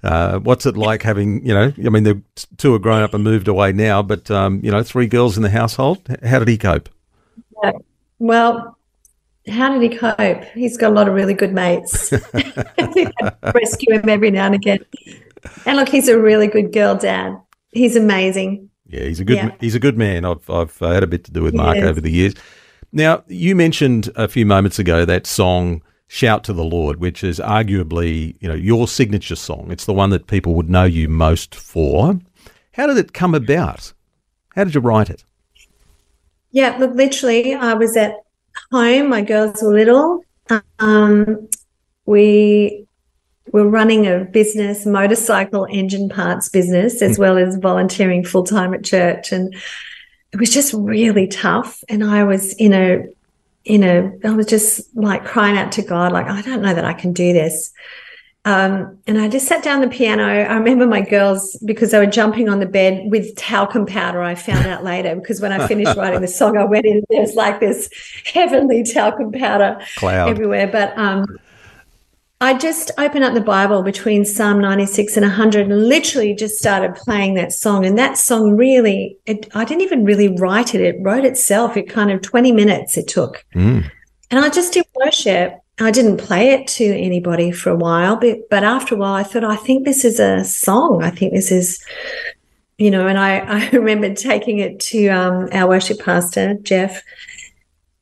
Uh, 0.02 0.39
what's 0.39 0.65
it 0.65 0.76
like 0.76 1.04
having, 1.04 1.45
you 1.45 1.54
know, 1.54 1.71
I 1.78 1.89
mean, 1.89 2.04
the 2.04 2.19
two 2.58 2.73
are 2.73 2.80
grown 2.80 3.04
up 3.04 3.13
and 3.13 3.23
moved 3.23 3.47
away 3.47 3.71
now, 3.71 4.02
but, 4.02 4.32
um, 4.32 4.62
you 4.63 4.71
know, 4.71 4.82
three 4.82 5.08
girls 5.08 5.38
in 5.38 5.43
the 5.43 5.49
household. 5.52 6.02
How 6.23 6.39
did 6.39 6.47
he 6.47 6.58
cope? 6.58 6.89
Yeah. 7.63 7.73
Well, 8.17 8.78
how 9.49 9.77
did 9.77 9.91
he 9.91 9.97
cope? 9.97 10.43
He's 10.53 10.77
got 10.77 10.91
a 10.91 10.95
lot 10.95 11.08
of 11.08 11.13
really 11.13 11.34
good 11.34 11.53
mates. 11.53 12.12
rescue 13.53 13.93
him 13.93 14.10
every 14.10 14.32
now 14.32 14.45
and 14.45 14.56
again. 14.56 14.86
And 15.65 15.77
look, 15.77 15.89
he's 15.89 16.08
a 16.08 16.17
really 16.17 16.47
good 16.47 16.71
girl 16.71 16.95
dad. 16.95 17.38
He's 17.71 17.95
amazing. 17.95 18.69
Yeah, 18.88 19.03
he's 19.03 19.19
a 19.19 19.25
good 19.25 19.38
yeah. 19.38 19.51
he's 19.60 19.75
a 19.75 19.79
good 19.79 19.97
man. 19.97 20.23
I've 20.25 20.49
I've 20.49 20.82
uh, 20.82 20.91
had 20.91 21.03
a 21.03 21.08
bit 21.08 21.23
to 21.25 21.32
do 21.32 21.41
with 21.41 21.53
Mark 21.53 21.77
over 21.77 21.99
the 21.99 22.12
years. 22.12 22.36
Now, 22.91 23.23
you 23.27 23.56
mentioned 23.56 24.12
a 24.15 24.27
few 24.27 24.45
moments 24.45 24.77
ago 24.77 25.03
that 25.03 25.25
song 25.25 25.82
Shout 26.08 26.43
to 26.43 26.53
the 26.53 26.63
Lord, 26.63 26.99
which 26.99 27.23
is 27.23 27.39
arguably, 27.39 28.36
you 28.39 28.47
know, 28.47 28.53
your 28.53 28.88
signature 28.88 29.36
song. 29.36 29.71
It's 29.71 29.86
the 29.86 29.93
one 29.93 30.12
that 30.12 30.27
people 30.27 30.53
would 30.53 30.69
know 30.69 30.84
you 30.84 31.10
most 31.10 31.56
for. 31.56 32.19
How 32.73 32.86
did 32.86 32.97
it 32.97 33.13
come 33.13 33.34
about? 33.34 33.93
How 34.56 34.63
did 34.63 34.75
you 34.75 34.82
write 34.82 35.10
it? 35.10 35.23
Yeah, 36.51 36.77
look, 36.77 36.93
literally, 36.93 37.56
I 37.56 37.73
was 37.73 37.97
at 37.97 38.22
home. 38.73 39.09
My 39.09 39.21
girls 39.21 39.62
were 39.62 39.71
little. 39.71 40.25
Um, 40.79 41.47
we 42.05 42.86
were 43.51 43.69
running 43.69 44.07
a 44.07 44.25
business, 44.25 44.86
motorcycle 44.86 45.67
engine 45.69 46.09
parts 46.09 46.49
business, 46.49 47.01
as 47.01 47.19
well 47.19 47.38
as 47.38 47.57
volunteering 47.57 48.25
full 48.25 48.43
time 48.43 48.73
at 48.73 48.83
church, 48.83 49.31
and 49.31 49.53
it 50.33 50.39
was 50.39 50.49
just 50.49 50.73
really 50.73 51.27
tough. 51.27 51.83
And 51.88 52.03
I 52.03 52.23
was 52.23 52.53
in 52.53 52.73
a 52.73 53.05
in 53.65 53.83
a, 53.83 54.12
I 54.25 54.31
was 54.31 54.47
just 54.47 54.81
like 54.95 55.23
crying 55.23 55.57
out 55.57 55.71
to 55.73 55.81
God, 55.81 56.12
like, 56.12 56.27
I 56.27 56.41
don't 56.41 56.62
know 56.62 56.73
that 56.73 56.83
I 56.83 56.93
can 56.93 57.13
do 57.13 57.31
this. 57.31 57.71
Um, 58.45 58.97
and 59.08 59.17
I 59.17 59.29
just 59.29 59.47
sat 59.47 59.63
down 59.63 59.79
the 59.79 59.88
piano. 59.88 60.23
I 60.23 60.53
remember 60.56 60.86
my 60.86 61.01
girls, 61.01 61.56
because 61.63 61.91
they 61.91 61.99
were 61.99 62.06
jumping 62.06 62.49
on 62.49 62.60
the 62.60 62.65
bed 62.65 63.10
with 63.10 63.36
talcum 63.38 63.86
powder, 63.86 64.21
I 64.21 64.36
found 64.36 64.67
out 64.67 64.84
later, 64.84 65.15
because 65.15 65.39
when 65.39 65.53
I 65.53 65.65
finished 65.67 65.95
writing 65.95 66.19
the 66.19 66.27
song, 66.27 66.58
I 66.58 66.65
went 66.65 66.86
in, 66.86 67.03
there's 67.10 67.36
like 67.36 67.62
this 67.62 67.89
heavenly 68.25 68.84
talcum 68.84 69.32
powder 69.32 69.79
Cloud. 69.95 70.29
everywhere. 70.29 70.67
But 70.67 70.97
um, 70.97 71.25
I 72.41 72.58
just 72.58 72.91
opened 72.97 73.23
up 73.23 73.34
the 73.34 73.39
Bible 73.39 73.82
between 73.82 74.25
Psalm 74.25 74.60
96 74.60 75.15
and 75.15 75.23
100 75.23 75.71
and 75.71 75.88
literally 75.88 76.36
just 76.36 76.58
started 76.58 76.95
playing 76.95 77.36
that 77.36 77.53
song. 77.53 77.86
And 77.86 77.97
that 77.97 78.17
song 78.17 78.58
really, 78.58 79.17
it, 79.25 79.47
I 79.56 79.63
didn't 79.63 79.84
even 79.84 80.03
really 80.03 80.27
write 80.27 80.75
it. 80.75 80.82
It 80.82 80.97
wrote 80.99 81.23
itself. 81.23 81.77
It 81.77 81.84
kind 81.84 82.12
of 82.12 82.21
20 82.21 82.51
minutes 82.51 82.97
it 82.97 83.08
took. 83.08 83.45
Mm. 83.56 83.89
And 84.29 84.43
I 84.43 84.49
just 84.49 84.73
did 84.73 84.86
worship. 84.95 85.62
I 85.79 85.91
didn't 85.91 86.17
play 86.17 86.51
it 86.51 86.67
to 86.67 86.86
anybody 86.86 87.51
for 87.51 87.71
a 87.71 87.75
while, 87.75 88.15
but, 88.15 88.49
but 88.49 88.63
after 88.63 88.95
a 88.95 88.97
while, 88.97 89.13
I 89.13 89.23
thought, 89.23 89.43
I 89.43 89.55
think 89.55 89.86
this 89.86 90.05
is 90.05 90.19
a 90.19 90.43
song. 90.43 91.03
I 91.03 91.09
think 91.09 91.33
this 91.33 91.51
is, 91.51 91.83
you 92.77 92.91
know, 92.91 93.07
and 93.07 93.17
I, 93.17 93.39
I 93.47 93.69
remember 93.71 94.13
taking 94.13 94.59
it 94.59 94.79
to 94.81 95.07
um, 95.07 95.49
our 95.51 95.67
worship 95.67 95.99
pastor, 95.99 96.55
Geoff, 96.55 97.01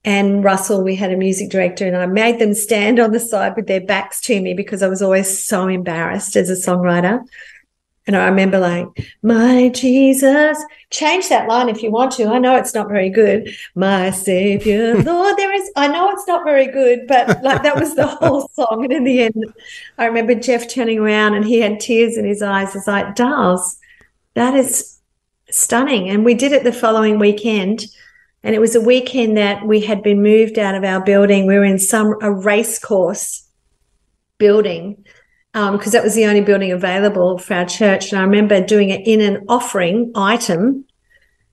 and 0.04 0.44
Russell, 0.44 0.84
we 0.84 0.96
had 0.96 1.12
a 1.12 1.18
music 1.18 1.52
director, 1.52 1.86
and 1.86 1.96
I 1.96 2.08
made 2.08 2.40
them 2.40 2.56
stand 2.56 3.00
on 3.00 3.12
the 3.12 3.20
side 3.20 3.56
with 3.56 3.68
their 3.68 3.82
backs 3.82 4.20
to 4.22 4.42
me 4.42 4.56
because 4.56 4.82
I 4.82 4.88
was 4.88 5.02
always 5.02 5.46
so 5.46 5.68
embarrassed 5.68 6.36
as 6.36 6.50
a 6.50 6.54
songwriter. 6.54 7.24
And 8.08 8.16
I 8.16 8.26
remember 8.28 8.58
like, 8.58 8.88
my 9.22 9.70
Jesus, 9.70 10.58
change 10.90 11.30
that 11.30 11.48
line 11.48 11.70
if 11.70 11.84
you 11.84 11.92
want 11.92 12.12
to. 12.14 12.28
I 12.28 12.40
know 12.40 12.56
it's 12.56 12.74
not 12.74 12.88
very 12.88 13.10
good. 13.10 13.56
My 13.76 14.10
Savior, 14.10 14.96
Lord, 15.04 15.38
there 15.38 15.54
is, 15.54 15.70
I 15.76 15.88
know 15.88 16.10
it's 16.10 16.28
not 16.28 16.44
very 16.44 16.68
good, 16.68 17.02
but 17.08 17.44
like 17.44 17.62
that 17.62 17.80
was 17.80 17.96
the 17.96 18.08
whole 18.08 18.50
song. 18.54 18.84
And 18.84 18.92
in 18.92 19.04
the 19.04 19.22
end, 19.24 19.54
I 19.98 20.06
remember 20.06 20.34
Geoff 20.34 20.68
turning 20.68 21.00
around 21.00 21.36
and 21.36 21.46
he 21.46 21.60
had 21.60 21.80
tears 21.80 22.18
in 22.18 22.26
his 22.26 22.42
eyes. 22.42 22.76
It's 22.76 22.88
like, 22.88 23.16
Darls, 23.16 23.78
that 24.34 24.56
is 24.56 25.00
stunning. 25.52 26.10
And 26.10 26.26
we 26.26 26.34
did 26.34 26.54
it 26.54 26.64
the 26.64 26.74
following 26.74 27.20
weekend 27.20 27.86
and 28.44 28.56
it 28.56 28.60
was 28.60 28.76
a 28.76 28.82
weekend 28.82 29.38
that 29.38 29.66
we 29.68 29.82
had 29.82 30.02
been 30.02 30.24
moved 30.24 30.58
out 30.58 30.76
of 30.76 30.84
our 30.84 31.04
building. 31.04 31.46
We 31.46 31.56
were 31.56 31.64
in 31.64 31.78
some 31.78 32.16
a 32.22 32.32
race 32.32 32.80
course 32.80 33.48
building 34.38 35.06
because 35.54 35.88
um, 35.88 35.92
that 35.92 36.04
was 36.04 36.16
the 36.16 36.26
only 36.26 36.42
building 36.42 36.72
available 36.72 37.38
for 37.38 37.56
our 37.56 37.66
church. 37.66 38.12
And 38.12 38.20
I 38.20 38.24
remember 38.24 38.66
doing 38.66 38.90
it 38.90 39.06
in 39.06 39.20
an 39.20 39.46
offering 39.50 40.12
item. 40.16 40.86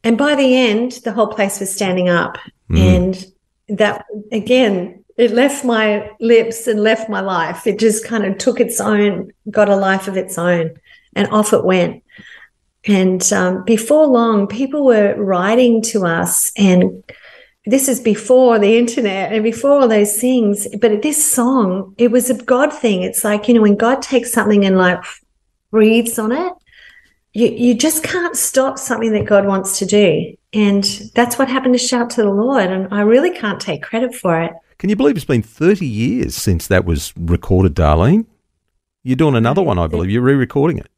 And 0.04 0.16
by 0.16 0.36
the 0.36 0.56
end, 0.56 0.92
the 1.04 1.12
whole 1.12 1.26
place 1.26 1.58
was 1.58 1.74
standing 1.74 2.08
up. 2.08 2.38
Mm. 2.70 2.78
And 2.78 3.78
that, 3.78 4.04
again, 4.30 5.04
it 5.16 5.32
left 5.32 5.64
my 5.64 6.10
lips 6.20 6.68
and 6.68 6.80
left 6.80 7.10
my 7.10 7.20
life. 7.20 7.66
It 7.66 7.80
just 7.80 8.06
kind 8.06 8.24
of 8.24 8.38
took 8.38 8.60
its 8.60 8.80
own, 8.80 9.32
got 9.50 9.68
a 9.68 9.74
life 9.74 10.06
of 10.06 10.16
its 10.16 10.38
own, 10.38 10.78
and 11.14 11.28
off 11.28 11.52
it 11.52 11.64
went. 11.64 12.04
And 12.86 13.32
um, 13.32 13.64
before 13.64 14.06
long, 14.06 14.46
people 14.46 14.84
were 14.84 15.16
writing 15.16 15.82
to 15.82 16.06
us, 16.06 16.52
and 16.56 17.02
this 17.68 17.86
is 17.86 18.00
before 18.00 18.58
the 18.58 18.78
internet 18.78 19.32
and 19.32 19.44
before 19.44 19.80
all 19.80 19.88
those 19.88 20.18
things. 20.18 20.66
But 20.80 21.02
this 21.02 21.32
song, 21.32 21.94
it 21.98 22.10
was 22.10 22.30
a 22.30 22.42
God 22.42 22.72
thing. 22.72 23.02
It's 23.02 23.24
like, 23.24 23.46
you 23.46 23.54
know, 23.54 23.60
when 23.60 23.76
God 23.76 24.00
takes 24.00 24.32
something 24.32 24.64
and 24.64 24.78
like 24.78 25.04
breathes 25.70 26.18
on 26.18 26.32
it, 26.32 26.52
you, 27.34 27.48
you 27.48 27.74
just 27.74 28.02
can't 28.02 28.36
stop 28.36 28.78
something 28.78 29.12
that 29.12 29.26
God 29.26 29.46
wants 29.46 29.78
to 29.80 29.86
do. 29.86 30.34
And 30.54 30.84
that's 31.14 31.38
what 31.38 31.48
happened 31.48 31.74
to 31.74 31.78
Shout 31.78 32.08
to 32.10 32.22
the 32.22 32.30
Lord. 32.30 32.70
And 32.70 32.92
I 32.92 33.02
really 33.02 33.30
can't 33.30 33.60
take 33.60 33.82
credit 33.82 34.14
for 34.14 34.40
it. 34.40 34.52
Can 34.78 34.88
you 34.88 34.96
believe 34.96 35.16
it's 35.16 35.26
been 35.26 35.42
30 35.42 35.86
years 35.86 36.36
since 36.36 36.68
that 36.68 36.86
was 36.86 37.12
recorded, 37.16 37.74
Darlene? 37.74 38.24
You're 39.04 39.16
doing 39.16 39.34
another 39.34 39.62
one, 39.62 39.78
I 39.78 39.88
believe. 39.88 40.10
You're 40.10 40.22
re 40.22 40.34
recording 40.34 40.78
it. 40.78 40.88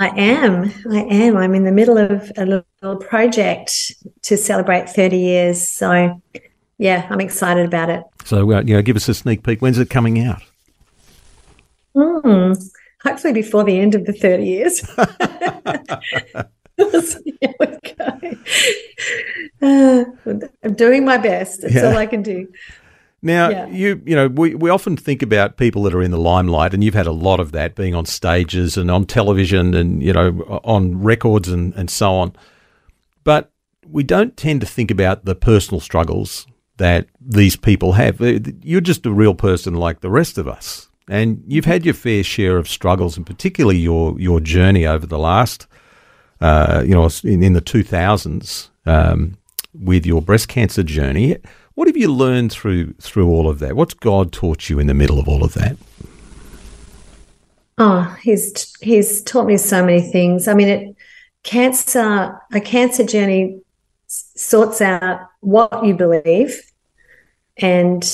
I 0.00 0.08
am. 0.18 0.72
I 0.90 1.02
am. 1.02 1.36
I'm 1.36 1.54
in 1.54 1.64
the 1.64 1.72
middle 1.72 1.98
of 1.98 2.32
a 2.38 2.46
little 2.46 2.96
project 2.96 3.92
to 4.22 4.38
celebrate 4.38 4.88
30 4.88 5.18
years. 5.18 5.68
So, 5.68 6.22
yeah, 6.78 7.06
I'm 7.10 7.20
excited 7.20 7.66
about 7.66 7.90
it. 7.90 8.02
So, 8.24 8.50
uh, 8.50 8.62
you 8.62 8.74
know, 8.74 8.80
give 8.80 8.96
us 8.96 9.10
a 9.10 9.14
sneak 9.14 9.42
peek. 9.42 9.60
When's 9.60 9.76
it 9.76 9.90
coming 9.90 10.24
out? 10.24 10.42
Mm, 11.94 12.58
hopefully 13.02 13.34
before 13.34 13.62
the 13.62 13.78
end 13.78 13.94
of 13.94 14.06
the 14.06 14.14
30 14.14 14.44
years. 14.44 14.80
Here 16.78 17.54
we 17.60 17.66
go. 17.98 18.20
Uh, 19.60 20.04
I'm 20.64 20.74
doing 20.74 21.04
my 21.04 21.18
best. 21.18 21.60
That's 21.60 21.74
yeah. 21.74 21.90
all 21.90 21.96
I 21.98 22.06
can 22.06 22.22
do. 22.22 22.48
Now, 23.22 23.50
yeah. 23.50 23.66
you 23.66 24.02
you 24.06 24.16
know, 24.16 24.28
we, 24.28 24.54
we 24.54 24.70
often 24.70 24.96
think 24.96 25.22
about 25.22 25.56
people 25.56 25.82
that 25.82 25.94
are 25.94 26.02
in 26.02 26.10
the 26.10 26.18
limelight, 26.18 26.72
and 26.72 26.82
you've 26.82 26.94
had 26.94 27.06
a 27.06 27.12
lot 27.12 27.38
of 27.38 27.52
that 27.52 27.74
being 27.74 27.94
on 27.94 28.06
stages 28.06 28.76
and 28.76 28.90
on 28.90 29.04
television 29.04 29.74
and, 29.74 30.02
you 30.02 30.12
know, 30.12 30.60
on 30.64 31.02
records 31.02 31.48
and, 31.48 31.74
and 31.74 31.90
so 31.90 32.14
on. 32.14 32.32
But 33.22 33.52
we 33.86 34.02
don't 34.02 34.36
tend 34.36 34.60
to 34.62 34.66
think 34.66 34.90
about 34.90 35.24
the 35.24 35.34
personal 35.34 35.80
struggles 35.80 36.46
that 36.78 37.08
these 37.20 37.56
people 37.56 37.92
have. 37.92 38.20
Uh, 38.22 38.38
you're 38.62 38.80
just 38.80 39.04
a 39.04 39.12
real 39.12 39.34
person 39.34 39.74
like 39.74 40.00
the 40.00 40.10
rest 40.10 40.38
of 40.38 40.48
us. 40.48 40.88
And 41.08 41.42
you've 41.46 41.66
had 41.66 41.84
your 41.84 41.94
fair 41.94 42.22
share 42.22 42.56
of 42.56 42.68
struggles, 42.68 43.16
and 43.16 43.26
particularly 43.26 43.78
your, 43.78 44.18
your 44.18 44.40
journey 44.40 44.86
over 44.86 45.06
the 45.06 45.18
last, 45.18 45.66
uh, 46.40 46.82
you 46.86 46.94
know, 46.94 47.10
in, 47.24 47.42
in 47.42 47.52
the 47.52 47.60
2000s 47.60 48.70
um, 48.86 49.36
with 49.74 50.06
your 50.06 50.22
breast 50.22 50.48
cancer 50.48 50.82
journey. 50.82 51.36
What 51.80 51.88
have 51.88 51.96
you 51.96 52.12
learned 52.12 52.52
through 52.52 52.92
through 53.00 53.30
all 53.30 53.48
of 53.48 53.58
that? 53.60 53.74
What's 53.74 53.94
God 53.94 54.32
taught 54.32 54.68
you 54.68 54.78
in 54.78 54.86
the 54.86 54.92
middle 54.92 55.18
of 55.18 55.26
all 55.26 55.42
of 55.42 55.54
that? 55.54 55.78
Oh, 57.78 58.02
he's 58.20 58.76
he's 58.82 59.22
taught 59.22 59.46
me 59.46 59.56
so 59.56 59.82
many 59.82 60.02
things. 60.02 60.46
I 60.46 60.52
mean, 60.52 60.68
it 60.68 60.94
cancer 61.42 62.38
a 62.52 62.60
cancer 62.60 63.02
journey 63.02 63.62
sorts 64.08 64.82
out 64.82 65.20
what 65.40 65.82
you 65.82 65.94
believe 65.94 66.60
and 67.56 68.04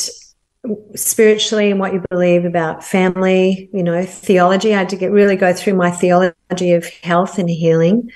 spiritually 0.95 1.73
and 1.73 1.81
what 1.81 1.93
you 1.93 2.05
believe 2.09 2.45
about 2.45 2.85
family, 2.85 3.69
you 3.73 3.83
know, 3.83 4.05
theology. 4.05 4.75
I 4.75 4.79
had 4.79 4.91
to 4.91 4.97
get 4.97 5.11
really 5.11 5.35
go 5.35 5.53
through 5.53 5.75
my 5.75 5.91
theology 5.91 6.73
of 6.73 6.87
health 7.03 7.37
and 7.37 7.51
healing. 7.51 8.13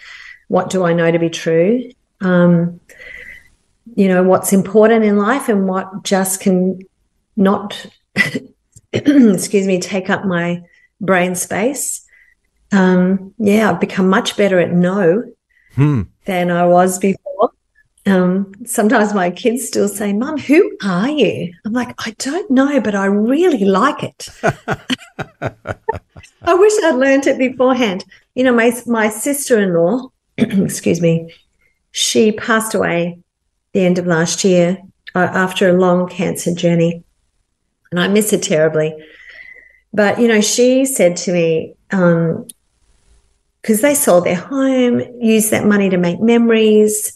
What 0.46 0.70
do 0.70 0.84
I 0.84 0.92
know 0.92 1.10
to 1.10 1.18
be 1.18 1.28
true? 1.28 1.90
Um, 2.20 2.78
you 3.94 4.08
know 4.08 4.22
what's 4.22 4.52
important 4.52 5.04
in 5.04 5.16
life 5.16 5.48
and 5.48 5.68
what 5.68 6.02
just 6.02 6.40
can 6.40 6.78
not 7.36 7.86
excuse 8.92 9.66
me 9.66 9.80
take 9.80 10.10
up 10.10 10.24
my 10.24 10.62
brain 11.00 11.34
space 11.34 12.04
um 12.72 13.32
yeah 13.38 13.70
i've 13.70 13.80
become 13.80 14.08
much 14.08 14.36
better 14.36 14.58
at 14.58 14.72
no 14.72 15.24
hmm. 15.74 16.02
than 16.24 16.50
i 16.50 16.66
was 16.66 16.98
before 16.98 17.50
um 18.06 18.52
sometimes 18.64 19.14
my 19.14 19.30
kids 19.30 19.66
still 19.66 19.88
say 19.88 20.12
mum 20.12 20.38
who 20.38 20.76
are 20.84 21.08
you 21.08 21.52
i'm 21.64 21.72
like 21.72 21.94
i 22.06 22.14
don't 22.18 22.50
know 22.50 22.80
but 22.80 22.94
i 22.94 23.06
really 23.06 23.64
like 23.64 24.02
it 24.02 24.28
I 26.42 26.54
wish 26.54 26.72
I'd 26.82 26.96
learned 26.96 27.26
it 27.26 27.38
beforehand. 27.38 28.04
You 28.34 28.44
know, 28.44 28.54
my 28.54 28.72
my 28.86 29.08
sister-in-law, 29.08 30.08
excuse 30.38 31.00
me, 31.00 31.34
she 31.92 32.32
passed 32.32 32.74
away 32.74 33.18
the 33.72 33.84
end 33.84 33.98
of 33.98 34.06
last 34.06 34.44
year 34.44 34.78
uh, 35.14 35.28
after 35.32 35.68
a 35.68 35.78
long 35.78 36.08
cancer 36.08 36.54
journey, 36.54 37.02
and 37.90 38.00
I 38.00 38.08
miss 38.08 38.30
her 38.30 38.38
terribly. 38.38 38.94
But 39.92 40.20
you 40.20 40.28
know, 40.28 40.40
she 40.40 40.84
said 40.84 41.16
to 41.18 41.32
me, 41.32 41.74
um, 41.90 42.46
because 43.60 43.80
they 43.80 43.94
sold 43.94 44.24
their 44.24 44.36
home, 44.36 45.02
used 45.20 45.50
that 45.50 45.66
money 45.66 45.90
to 45.90 45.98
make 45.98 46.20
memories. 46.20 47.12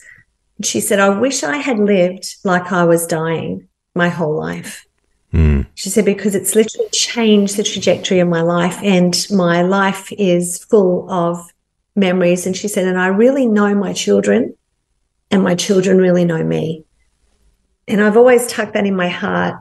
She 0.63 0.81
said, 0.81 1.01
I 1.01 1.09
wish 1.09 1.43
I 1.43 1.57
had 1.57 1.79
lived 1.79 2.37
like 2.45 2.71
I 2.71 2.85
was 2.85 3.07
dying 3.07 3.69
my 3.95 4.09
whole 4.09 4.37
life. 4.37 4.85
Mm. 5.33 5.67
She 5.75 5.89
said, 5.89 6.05
because 6.05 6.35
it's 6.35 6.55
literally 6.55 6.89
changed 6.91 7.57
the 7.57 7.65
trajectory 7.65 8.21
of 8.21 8.29
my 8.29 8.43
life, 8.43 8.79
and 8.83 9.27
my 9.31 9.63
life 9.63 10.13
is 10.13 10.65
full 10.65 11.11
of 11.11 11.53
memories. 11.97 12.47
And 12.47 12.57
she 12.57 12.69
said, 12.69 12.87
and 12.87 13.01
I 13.01 13.09
really 13.09 13.47
know 13.47 13.75
my 13.75 13.93
children, 13.93 14.55
and 15.35 15.43
my 15.43 15.57
children 15.57 15.99
really 15.99 16.25
know 16.25 16.45
me. 16.45 16.85
And 17.89 18.01
I've 18.01 18.17
always 18.17 18.47
tucked 18.47 18.75
that 18.75 18.87
in 18.87 18.95
my 18.95 19.09
heart 19.09 19.61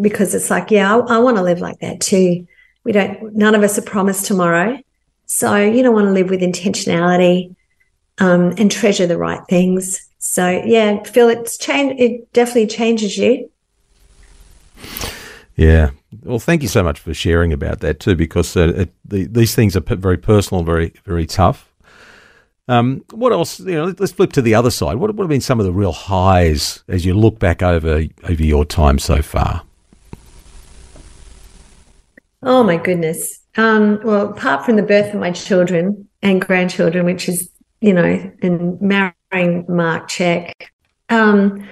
because 0.00 0.36
it's 0.36 0.50
like, 0.50 0.70
yeah, 0.70 0.94
I, 0.94 1.16
I 1.16 1.18
want 1.18 1.36
to 1.36 1.42
live 1.42 1.58
like 1.58 1.80
that 1.80 2.00
too. 2.00 2.46
We 2.84 2.92
don't, 2.92 3.34
none 3.34 3.56
of 3.56 3.64
us 3.64 3.76
are 3.76 3.82
promised 3.82 4.26
tomorrow. 4.26 4.78
So 5.26 5.56
you 5.56 5.82
don't 5.82 5.94
want 5.94 6.06
to 6.06 6.12
live 6.12 6.30
with 6.30 6.42
intentionality 6.42 7.56
um, 8.18 8.54
and 8.56 8.70
treasure 8.70 9.08
the 9.08 9.18
right 9.18 9.40
things. 9.48 10.08
So 10.18 10.62
yeah, 10.64 11.02
Phil, 11.02 11.28
it's 11.28 11.58
changed. 11.58 12.00
It 12.00 12.32
definitely 12.32 12.68
changes 12.68 13.18
you. 13.18 13.50
Yeah. 15.56 15.90
Well, 16.22 16.38
thank 16.38 16.62
you 16.62 16.68
so 16.68 16.84
much 16.84 17.00
for 17.00 17.12
sharing 17.12 17.52
about 17.52 17.80
that 17.80 17.98
too, 17.98 18.14
because 18.14 18.56
uh, 18.56 18.72
it, 18.76 18.94
the, 19.04 19.26
these 19.26 19.56
things 19.56 19.76
are 19.76 19.80
very 19.80 20.18
personal, 20.18 20.62
very 20.62 20.94
very 21.04 21.26
tough. 21.26 21.73
Um, 22.66 23.04
what 23.10 23.32
else? 23.32 23.60
You 23.60 23.74
know, 23.74 23.94
let's 23.98 24.12
flip 24.12 24.32
to 24.32 24.42
the 24.42 24.54
other 24.54 24.70
side. 24.70 24.96
What, 24.96 25.14
what 25.14 25.24
have 25.24 25.28
been 25.28 25.40
some 25.40 25.60
of 25.60 25.66
the 25.66 25.72
real 25.72 25.92
highs 25.92 26.82
as 26.88 27.04
you 27.04 27.14
look 27.14 27.38
back 27.38 27.62
over 27.62 28.04
over 28.24 28.42
your 28.42 28.64
time 28.64 28.98
so 28.98 29.20
far? 29.20 29.62
Oh 32.42 32.62
my 32.62 32.76
goodness. 32.76 33.40
Um, 33.56 34.00
well, 34.02 34.30
apart 34.30 34.64
from 34.64 34.76
the 34.76 34.82
birth 34.82 35.14
of 35.14 35.20
my 35.20 35.30
children 35.30 36.08
and 36.22 36.40
grandchildren, 36.40 37.04
which 37.04 37.28
is 37.28 37.48
you 37.84 37.92
know, 37.92 38.32
and 38.40 38.80
marrying 38.80 39.66
Mark 39.68 40.08
Zschech. 40.08 40.52
Um, 41.10 41.68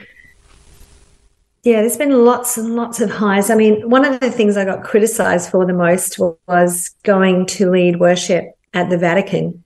yeah, 1.63 1.81
there's 1.81 1.97
been 1.97 2.27
lots 2.27 2.59
and 2.59 2.77
lots 2.77 3.01
of 3.01 3.11
highs. 3.11 3.49
I 3.49 3.55
mean, 3.55 3.89
one 3.89 4.05
of 4.05 4.21
the 4.21 4.31
things 4.31 4.59
I 4.59 4.67
got 4.67 4.85
criticized 4.85 5.51
for 5.51 5.65
the 5.65 5.73
most 5.73 6.19
was 6.47 6.91
going 7.03 7.47
to 7.47 7.71
lead 7.71 7.99
worship 7.99 8.45
at 8.75 8.91
the 8.91 8.99
Vatican, 8.99 9.62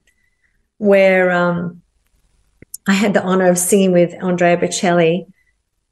where 0.77 1.31
um, 1.31 1.81
I 2.87 2.93
had 2.93 3.13
the 3.13 3.23
honor 3.23 3.47
of 3.47 3.57
singing 3.57 3.91
with 3.91 4.13
Andrea 4.21 4.57
Bocelli 4.57 5.25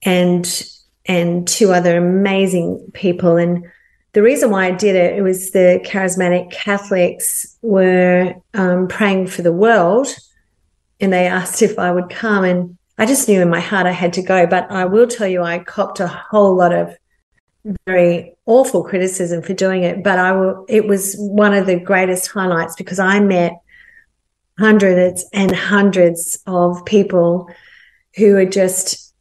and 0.04 0.63
and 1.08 1.48
two 1.48 1.71
other 1.71 1.98
amazing 1.98 2.91
people. 2.93 3.38
And 3.38 3.65
the 4.13 4.24
reason 4.24 4.50
why 4.50 4.65
I 4.65 4.71
did 4.71 4.95
it, 4.95 5.17
it 5.17 5.21
was 5.21 5.52
the 5.52 5.80
charismatic 5.86 6.52
Catholics 6.52 7.58
were 7.62 8.34
um, 8.54 8.88
praying 8.88 9.28
for 9.28 9.43
the 9.43 9.54
world, 9.54 10.08
and 11.00 11.13
they 11.13 11.28
asked 11.28 11.62
if 11.62 11.78
I 11.78 11.91
would 11.91 12.10
come 12.10 12.43
and 12.43 12.78
I 12.98 13.06
just 13.06 13.28
knew 13.28 13.41
in 13.41 13.50
my 13.50 13.60
heart 13.60 13.86
I 13.86 13.91
had 13.91 14.13
to 14.13 14.21
go. 14.21 14.48
But 14.48 14.71
I 14.71 14.86
will 14.86 15.08
tell 15.08 15.28
you, 15.28 15.43
I 15.43 15.60
copped 15.60 16.00
a 16.00 16.08
whole 16.08 16.56
lot 16.56 16.74
of 16.74 16.95
very 17.86 18.36
awful 18.45 18.84
criticism 18.84 19.41
for 19.41 19.54
doing 19.54 19.84
it. 19.84 20.04
But 20.04 20.19
I 20.19 20.32
will, 20.32 20.65
it 20.69 20.88
was 20.88 21.15
one 21.17 21.54
of 21.54 21.65
the 21.65 21.80
greatest 21.80 22.28
highlights 22.32 22.76
because 22.76 23.00
I 23.00 23.19
met 23.19 23.54
hundreds 24.58 25.26
and 25.34 25.54
hundreds 25.56 26.38
of 26.48 26.86
people 26.86 27.50
who 28.15 28.36
are 28.38 28.46
just 28.46 29.13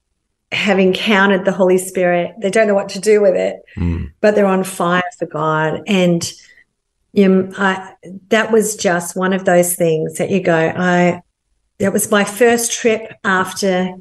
have 0.53 0.79
encountered 0.79 1.45
the 1.45 1.53
Holy 1.53 1.79
Spirit. 1.79 2.35
They 2.41 2.51
don't 2.51 2.69
know 2.69 2.75
what 2.75 2.91
to 2.91 3.01
do 3.01 3.21
with 3.21 3.35
it, 3.35 3.57
mm. 3.77 4.13
but 4.21 4.35
they're 4.35 4.47
on 4.47 4.63
fire 4.63 5.03
for 5.19 5.27
God. 5.27 5.83
And 5.87 6.33
you 7.13 7.29
know, 7.29 7.51
I, 7.57 7.95
that 8.29 8.51
was 8.51 8.75
just 8.75 9.17
one 9.17 9.33
of 9.33 9.45
those 9.45 9.77
things 9.77 10.19
that 10.19 10.31
you 10.31 10.41
go, 10.41 10.57
I, 10.57 11.23
that 11.79 11.93
was 11.93 12.11
my 12.11 12.25
first 12.25 12.73
trip 12.73 13.13
after 13.23 13.95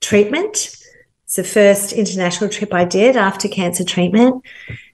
treatment. 0.00 0.76
It's 1.24 1.34
the 1.34 1.42
first 1.42 1.92
international 1.92 2.48
trip 2.48 2.72
I 2.72 2.84
did 2.84 3.16
after 3.16 3.48
cancer 3.48 3.84
treatment. 3.84 4.44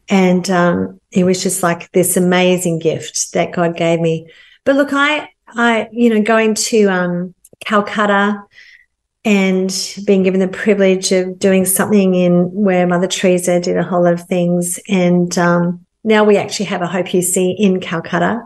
And 0.08 0.48
um, 0.48 1.00
it 1.10 1.24
was 1.24 1.42
just 1.42 1.62
like 1.62 1.92
this 1.92 2.16
amazing 2.16 2.78
gift 2.78 3.34
that 3.34 3.52
God 3.52 3.76
gave 3.76 4.00
me. 4.00 4.26
But 4.64 4.76
look, 4.76 4.92
I, 4.92 5.28
I, 5.56 5.88
you 5.92 6.10
know, 6.10 6.22
going 6.22 6.54
to 6.54 6.86
um, 6.86 7.34
Calcutta 7.60 8.42
and 9.24 9.70
being 10.06 10.22
given 10.22 10.40
the 10.40 10.48
privilege 10.48 11.12
of 11.12 11.38
doing 11.38 11.64
something 11.64 12.14
in 12.14 12.50
where 12.52 12.86
Mother 12.86 13.06
Teresa 13.06 13.60
did 13.60 13.76
a 13.76 13.82
whole 13.82 14.04
lot 14.04 14.14
of 14.14 14.26
things. 14.26 14.80
And 14.88 15.36
um, 15.36 15.84
now 16.04 16.24
we 16.24 16.36
actually 16.36 16.66
have 16.66 16.82
a 16.82 16.86
Hope 16.86 17.06
UC 17.06 17.56
in 17.58 17.80
Calcutta 17.80 18.42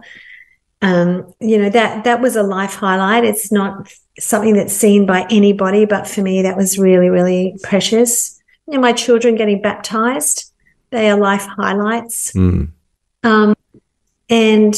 um, 0.84 1.32
you 1.40 1.56
know 1.58 1.70
that 1.70 2.04
that 2.04 2.20
was 2.20 2.36
a 2.36 2.42
life 2.42 2.74
highlight. 2.74 3.24
It's 3.24 3.50
not 3.50 3.90
something 4.18 4.54
that's 4.54 4.74
seen 4.74 5.06
by 5.06 5.26
anybody, 5.30 5.86
but 5.86 6.06
for 6.06 6.20
me, 6.20 6.42
that 6.42 6.58
was 6.58 6.78
really 6.78 7.08
really 7.08 7.56
precious. 7.62 8.38
You 8.66 8.74
know, 8.74 8.80
my 8.80 8.92
children 8.92 9.34
getting 9.34 9.62
baptized, 9.62 10.52
they 10.90 11.10
are 11.10 11.18
life 11.18 11.46
highlights. 11.46 12.32
Mm. 12.32 12.70
Um, 13.22 13.54
and 14.28 14.74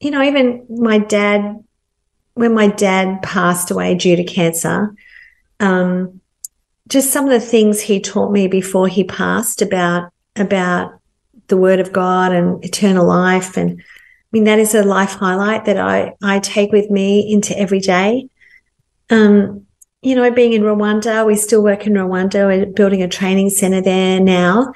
you 0.00 0.10
know, 0.10 0.22
even 0.22 0.66
my 0.68 0.98
dad, 0.98 1.64
when 2.34 2.54
my 2.54 2.68
dad 2.68 3.22
passed 3.22 3.70
away 3.70 3.94
due 3.94 4.16
to 4.16 4.24
cancer, 4.24 4.94
um, 5.60 6.20
just 6.88 7.12
some 7.12 7.24
of 7.24 7.30
the 7.30 7.40
things 7.40 7.80
he 7.80 8.00
taught 8.00 8.32
me 8.32 8.48
before 8.48 8.88
he 8.88 9.04
passed 9.04 9.60
about 9.60 10.10
about 10.36 10.92
the 11.48 11.56
Word 11.56 11.80
of 11.80 11.92
God 11.92 12.32
and 12.32 12.64
eternal 12.64 13.06
life 13.06 13.56
and 13.56 13.82
I 14.28 14.36
mean, 14.36 14.44
that 14.44 14.58
is 14.58 14.74
a 14.74 14.82
life 14.82 15.12
highlight 15.12 15.64
that 15.64 15.78
I, 15.78 16.12
I 16.22 16.38
take 16.40 16.70
with 16.70 16.90
me 16.90 17.32
into 17.32 17.58
every 17.58 17.80
day. 17.80 18.28
Um, 19.08 19.66
you 20.02 20.14
know, 20.14 20.30
being 20.30 20.52
in 20.52 20.62
Rwanda, 20.62 21.26
we 21.26 21.34
still 21.34 21.62
work 21.62 21.86
in 21.86 21.94
Rwanda. 21.94 22.46
We're 22.46 22.66
building 22.66 23.02
a 23.02 23.08
training 23.08 23.48
center 23.48 23.80
there 23.80 24.20
now. 24.20 24.74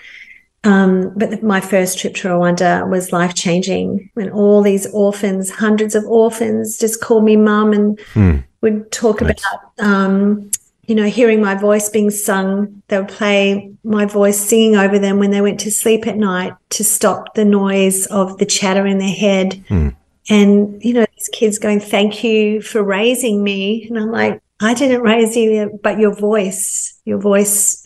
Um, 0.64 1.12
but 1.16 1.42
my 1.42 1.61
first 1.61 1.98
trip 1.98 2.14
to 2.16 2.29
Rwanda 2.29 2.88
was 2.88 3.12
life 3.12 3.35
changing 3.35 4.11
when 4.14 4.31
all 4.31 4.62
these 4.62 4.87
orphans, 4.92 5.51
hundreds 5.51 5.94
of 5.94 6.05
orphans, 6.05 6.79
just 6.79 7.01
called 7.01 7.25
me 7.25 7.37
mum 7.37 7.72
and 7.72 8.01
hmm. 8.12 8.37
would 8.61 8.92
talk 8.92 9.20
nice. 9.20 9.40
about 9.40 9.85
um, 9.85 10.51
you 10.87 10.94
know, 10.94 11.05
hearing 11.05 11.40
my 11.40 11.55
voice 11.55 11.88
being 11.88 12.11
sung. 12.11 12.83
They 12.88 12.98
would 12.98 13.09
play 13.09 13.72
my 13.85 14.05
voice 14.05 14.38
singing 14.38 14.77
over 14.77 14.98
them 14.98 15.18
when 15.18 15.31
they 15.31 15.40
went 15.40 15.61
to 15.61 15.70
sleep 15.70 16.07
at 16.07 16.16
night 16.16 16.55
to 16.70 16.85
stop 16.85 17.35
the 17.35 17.44
noise 17.44 18.07
of 18.07 18.38
the 18.38 18.46
chatter 18.46 18.87
in 18.87 18.98
their 18.98 19.09
head. 19.09 19.64
Mm. 19.68 19.96
And, 20.29 20.85
you 20.85 20.94
know, 20.94 21.07
these 21.16 21.31
kids 21.33 21.59
going, 21.59 21.81
Thank 21.81 22.22
you 22.25 22.62
for 22.62 22.83
raising 22.83 23.42
me. 23.42 23.87
And 23.88 23.98
I'm 23.98 24.11
like, 24.11 24.42
I 24.61 24.75
didn't 24.75 25.03
raise 25.03 25.37
you, 25.37 25.79
but 25.83 25.98
your 25.98 26.14
voice, 26.14 27.01
your 27.05 27.18
voice. 27.18 27.85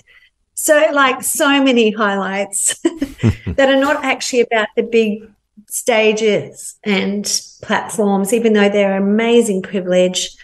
So, 0.67 0.91
like, 0.93 1.23
so 1.23 1.63
many 1.63 1.93
highlights 1.93 2.77
that 3.47 3.69
are 3.69 3.81
not 3.81 4.05
actually 4.05 4.41
about 4.41 4.67
the 4.75 4.83
big 4.83 5.31
stages 5.69 6.77
and 6.83 7.25
platforms, 7.63 8.33
even 8.33 8.53
though 8.53 8.69
they're 8.69 8.97
amazing 8.97 9.63
privilege 9.63 10.37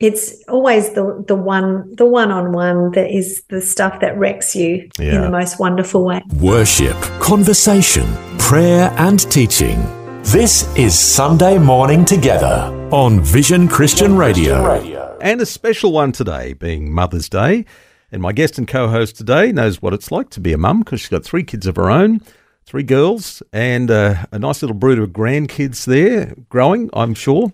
it's 0.00 0.44
always 0.46 0.92
the 0.94 1.24
the 1.26 1.34
one 1.34 1.92
the 1.96 2.06
one 2.06 2.30
on 2.30 2.52
one 2.52 2.92
that 2.92 3.10
is 3.10 3.42
the 3.48 3.60
stuff 3.60 3.98
that 3.98 4.16
wrecks 4.16 4.54
you 4.54 4.88
yeah. 4.96 5.16
in 5.16 5.22
the 5.22 5.30
most 5.30 5.58
wonderful 5.58 6.04
way. 6.04 6.22
Worship, 6.40 6.96
conversation, 7.18 8.06
prayer, 8.38 8.94
and 8.96 9.28
teaching. 9.28 9.80
This 10.22 10.72
is 10.76 10.96
Sunday 10.96 11.58
morning 11.58 12.04
together 12.04 12.72
on 12.92 13.20
Vision 13.20 13.66
Christian 13.66 14.16
Radio. 14.16 15.18
And 15.20 15.40
a 15.40 15.46
special 15.46 15.90
one 15.90 16.12
today, 16.12 16.52
being 16.52 16.92
Mother's 16.92 17.28
Day. 17.28 17.64
And 18.10 18.22
my 18.22 18.32
guest 18.32 18.56
and 18.56 18.66
co-host 18.66 19.16
today 19.16 19.52
knows 19.52 19.82
what 19.82 19.92
it's 19.92 20.10
like 20.10 20.30
to 20.30 20.40
be 20.40 20.54
a 20.54 20.58
mum 20.58 20.80
because 20.80 21.00
she's 21.00 21.10
got 21.10 21.24
three 21.24 21.44
kids 21.44 21.66
of 21.66 21.76
her 21.76 21.90
own, 21.90 22.20
three 22.64 22.82
girls, 22.82 23.42
and 23.52 23.90
uh, 23.90 24.24
a 24.32 24.38
nice 24.38 24.62
little 24.62 24.76
brood 24.76 24.98
of 24.98 25.10
grandkids 25.10 25.84
there, 25.84 26.34
growing, 26.48 26.88
I'm 26.94 27.12
sure. 27.12 27.52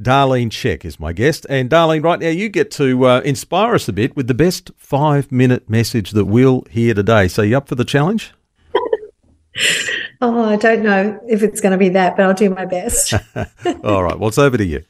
Darlene 0.00 0.48
Zschech 0.48 0.84
is 0.84 0.98
my 0.98 1.12
guest. 1.12 1.46
And 1.48 1.70
Darlene, 1.70 2.02
right 2.02 2.18
now 2.18 2.28
you 2.28 2.48
get 2.48 2.72
to 2.72 3.06
uh, 3.06 3.20
inspire 3.20 3.76
us 3.76 3.88
a 3.88 3.92
bit 3.92 4.16
with 4.16 4.26
the 4.26 4.34
best 4.34 4.72
five 4.76 5.30
minute 5.30 5.70
message 5.70 6.10
that 6.10 6.24
we'll 6.24 6.64
hear 6.68 6.92
today. 6.94 7.28
So, 7.28 7.42
you 7.42 7.56
up 7.56 7.68
for 7.68 7.76
the 7.76 7.84
challenge? 7.84 8.32
oh, 10.20 10.44
I 10.44 10.56
don't 10.56 10.82
know 10.82 11.20
if 11.28 11.44
it's 11.44 11.60
going 11.60 11.70
to 11.70 11.78
be 11.78 11.90
that, 11.90 12.16
but 12.16 12.26
I'll 12.26 12.34
do 12.34 12.50
my 12.50 12.64
best. 12.64 13.14
All 13.84 14.02
right. 14.02 14.18
Well, 14.18 14.28
it's 14.28 14.38
over 14.38 14.56
to 14.56 14.64
you. 14.64 14.84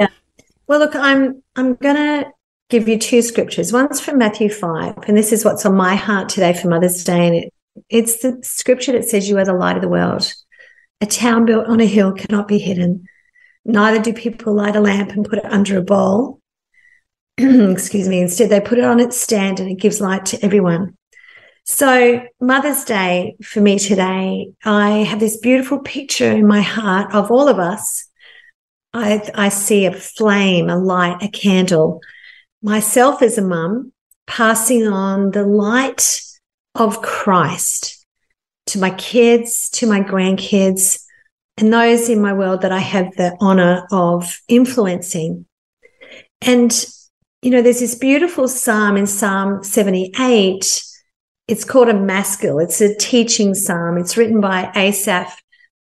Yeah. 0.00 0.08
Well, 0.66 0.80
look, 0.80 0.96
I'm 0.96 1.44
I'm 1.54 1.74
going 1.74 1.94
to 1.94 2.32
give 2.74 2.88
you 2.88 2.98
two 2.98 3.22
scriptures. 3.22 3.72
One's 3.72 4.00
from 4.00 4.18
Matthew 4.18 4.50
5, 4.50 5.04
and 5.06 5.16
this 5.16 5.32
is 5.32 5.44
what's 5.44 5.64
on 5.64 5.76
my 5.76 5.94
heart 5.94 6.28
today 6.28 6.52
for 6.52 6.66
Mother's 6.66 7.04
Day. 7.04 7.28
And 7.28 7.36
it, 7.36 7.54
it's 7.88 8.20
the 8.20 8.40
scripture 8.42 8.90
that 8.92 9.04
says, 9.04 9.28
You 9.28 9.38
are 9.38 9.44
the 9.44 9.54
light 9.54 9.76
of 9.76 9.82
the 9.82 9.88
world. 9.88 10.32
A 11.00 11.06
town 11.06 11.46
built 11.46 11.66
on 11.66 11.80
a 11.80 11.86
hill 11.86 12.12
cannot 12.12 12.48
be 12.48 12.58
hidden. 12.58 13.06
Neither 13.64 14.02
do 14.02 14.12
people 14.12 14.54
light 14.54 14.74
a 14.74 14.80
lamp 14.80 15.12
and 15.12 15.24
put 15.24 15.38
it 15.38 15.44
under 15.44 15.78
a 15.78 15.82
bowl. 15.82 16.40
Excuse 17.38 18.08
me. 18.08 18.20
Instead, 18.20 18.50
they 18.50 18.60
put 18.60 18.78
it 18.78 18.84
on 18.84 18.98
its 18.98 19.20
stand 19.20 19.60
and 19.60 19.70
it 19.70 19.78
gives 19.78 20.00
light 20.00 20.26
to 20.26 20.44
everyone. 20.44 20.96
So, 21.62 22.22
Mother's 22.40 22.84
Day 22.84 23.36
for 23.40 23.60
me 23.60 23.78
today, 23.78 24.50
I 24.64 25.04
have 25.04 25.20
this 25.20 25.36
beautiful 25.36 25.78
picture 25.78 26.32
in 26.32 26.48
my 26.48 26.60
heart 26.60 27.14
of 27.14 27.30
all 27.30 27.46
of 27.46 27.60
us. 27.60 28.08
I, 28.92 29.30
I 29.32 29.48
see 29.48 29.86
a 29.86 29.92
flame, 29.92 30.68
a 30.68 30.76
light, 30.76 31.22
a 31.22 31.28
candle. 31.28 32.00
Myself 32.64 33.20
as 33.20 33.36
a 33.36 33.42
mum, 33.42 33.92
passing 34.26 34.88
on 34.88 35.32
the 35.32 35.44
light 35.44 36.22
of 36.74 37.02
Christ 37.02 38.06
to 38.68 38.78
my 38.78 38.88
kids, 38.90 39.68
to 39.68 39.86
my 39.86 40.00
grandkids, 40.00 40.98
and 41.58 41.70
those 41.70 42.08
in 42.08 42.22
my 42.22 42.32
world 42.32 42.62
that 42.62 42.72
I 42.72 42.78
have 42.78 43.14
the 43.16 43.36
honor 43.38 43.86
of 43.92 44.40
influencing. 44.48 45.44
And, 46.40 46.72
you 47.42 47.50
know, 47.50 47.60
there's 47.60 47.80
this 47.80 47.96
beautiful 47.96 48.48
psalm 48.48 48.96
in 48.96 49.06
Psalm 49.06 49.62
78. 49.62 50.82
It's 51.46 51.64
called 51.66 51.90
a 51.90 51.94
maskil. 51.94 52.60
It's 52.60 52.80
a 52.80 52.96
teaching 52.96 53.54
psalm. 53.54 53.98
It's 53.98 54.16
written 54.16 54.40
by 54.40 54.72
Asaph. 54.74 55.36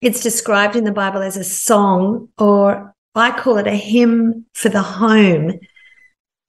It's 0.00 0.22
described 0.22 0.76
in 0.76 0.85
the 0.85 0.92
Bible 0.92 1.20
as 1.20 1.37
a 1.37 1.42
song, 1.42 2.28
or 2.38 2.94
I 3.16 3.33
call 3.33 3.59
it 3.59 3.66
a 3.66 3.74
hymn 3.74 4.46
for 4.54 4.68
the 4.68 4.83
home. 4.83 5.59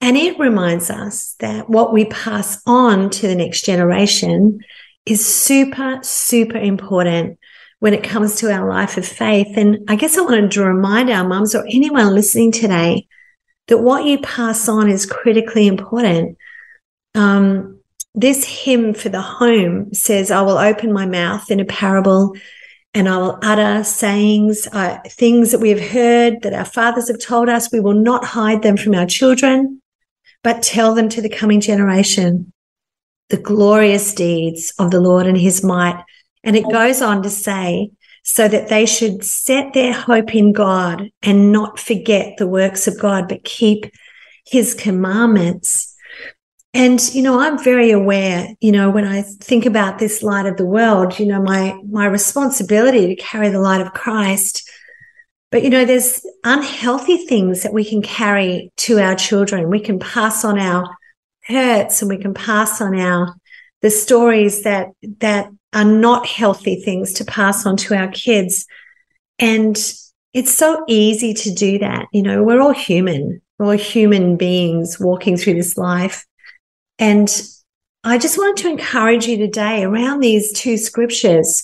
And 0.01 0.17
it 0.17 0.39
reminds 0.39 0.89
us 0.89 1.35
that 1.39 1.69
what 1.69 1.93
we 1.93 2.05
pass 2.05 2.59
on 2.65 3.11
to 3.11 3.27
the 3.27 3.35
next 3.35 3.63
generation 3.63 4.59
is 5.05 5.25
super, 5.25 5.99
super 6.01 6.57
important 6.57 7.37
when 7.79 7.93
it 7.93 8.03
comes 8.03 8.35
to 8.35 8.51
our 8.51 8.67
life 8.67 8.97
of 8.97 9.05
faith. 9.05 9.55
And 9.55 9.79
I 9.87 9.95
guess 9.95 10.17
I 10.17 10.21
wanted 10.21 10.51
to 10.51 10.63
remind 10.63 11.11
our 11.11 11.27
mums 11.27 11.53
or 11.53 11.65
anyone 11.67 12.15
listening 12.15 12.51
today 12.51 13.07
that 13.67 13.77
what 13.77 14.05
you 14.05 14.19
pass 14.19 14.67
on 14.67 14.89
is 14.89 15.05
critically 15.05 15.67
important. 15.67 16.37
Um, 17.13 17.79
this 18.15 18.43
hymn 18.43 18.95
for 18.95 19.09
the 19.09 19.21
home 19.21 19.93
says, 19.93 20.31
I 20.31 20.41
will 20.41 20.57
open 20.57 20.91
my 20.91 21.05
mouth 21.05 21.49
in 21.51 21.59
a 21.59 21.65
parable 21.65 22.35
and 22.93 23.07
I 23.07 23.17
will 23.17 23.39
utter 23.41 23.83
sayings, 23.83 24.67
uh, 24.71 24.97
things 25.07 25.51
that 25.51 25.61
we 25.61 25.69
have 25.69 25.79
heard 25.79 26.41
that 26.41 26.53
our 26.53 26.65
fathers 26.65 27.07
have 27.07 27.19
told 27.19 27.49
us. 27.49 27.71
We 27.71 27.79
will 27.79 27.93
not 27.93 28.25
hide 28.25 28.63
them 28.63 28.77
from 28.77 28.95
our 28.95 29.05
children 29.05 29.80
but 30.43 30.63
tell 30.63 30.93
them 30.93 31.09
to 31.09 31.21
the 31.21 31.29
coming 31.29 31.61
generation 31.61 32.51
the 33.29 33.37
glorious 33.37 34.13
deeds 34.13 34.73
of 34.77 34.91
the 34.91 34.99
Lord 34.99 35.25
and 35.25 35.37
his 35.37 35.63
might. 35.63 36.03
And 36.43 36.55
it 36.55 36.69
goes 36.69 37.01
on 37.01 37.23
to 37.23 37.29
say, 37.29 37.91
so 38.23 38.47
that 38.47 38.69
they 38.69 38.85
should 38.85 39.23
set 39.23 39.73
their 39.73 39.93
hope 39.93 40.35
in 40.35 40.51
God 40.51 41.09
and 41.23 41.51
not 41.51 41.79
forget 41.79 42.37
the 42.37 42.47
works 42.47 42.87
of 42.87 42.99
God, 42.99 43.27
but 43.27 43.43
keep 43.43 43.85
his 44.45 44.73
commandments. 44.73 45.95
And, 46.73 47.01
you 47.13 47.21
know, 47.21 47.39
I'm 47.39 47.61
very 47.61 47.91
aware, 47.91 48.47
you 48.59 48.71
know, 48.71 48.89
when 48.89 49.05
I 49.05 49.23
think 49.23 49.65
about 49.65 49.97
this 49.97 50.21
light 50.23 50.45
of 50.45 50.57
the 50.57 50.65
world, 50.65 51.19
you 51.19 51.25
know, 51.25 51.41
my, 51.41 51.75
my 51.89 52.05
responsibility 52.05 53.07
to 53.07 53.15
carry 53.15 53.49
the 53.49 53.59
light 53.59 53.81
of 53.81 53.93
Christ 53.93 54.69
but 55.51 55.63
you 55.63 55.69
know, 55.69 55.85
there's 55.85 56.25
unhealthy 56.43 57.17
things 57.27 57.63
that 57.63 57.73
we 57.73 57.83
can 57.83 58.01
carry 58.01 58.71
to 58.77 58.99
our 58.99 59.15
children. 59.15 59.69
We 59.69 59.81
can 59.81 59.99
pass 59.99 60.45
on 60.45 60.57
our 60.57 60.89
hurts 61.43 62.01
and 62.01 62.09
we 62.09 62.17
can 62.17 62.33
pass 62.33 62.81
on 62.81 62.97
our 62.97 63.35
the 63.81 63.91
stories 63.91 64.63
that 64.63 64.89
that 65.19 65.49
are 65.73 65.85
not 65.85 66.25
healthy 66.25 66.81
things 66.81 67.13
to 67.13 67.25
pass 67.25 67.65
on 67.65 67.77
to 67.77 67.95
our 67.95 68.09
kids. 68.09 68.65
And 69.39 69.77
it's 70.33 70.55
so 70.55 70.83
easy 70.87 71.33
to 71.33 71.53
do 71.53 71.79
that. 71.79 72.07
You 72.13 72.23
know, 72.23 72.43
we're 72.43 72.61
all 72.61 72.73
human. 72.73 73.41
We're 73.57 73.65
all 73.67 73.71
human 73.77 74.37
beings 74.37 74.99
walking 74.99 75.37
through 75.37 75.55
this 75.55 75.77
life. 75.77 76.25
And 76.99 77.29
I 78.03 78.17
just 78.17 78.37
wanted 78.37 78.61
to 78.63 78.69
encourage 78.69 79.27
you 79.27 79.37
today 79.37 79.83
around 79.83 80.19
these 80.19 80.53
two 80.53 80.77
scriptures 80.77 81.63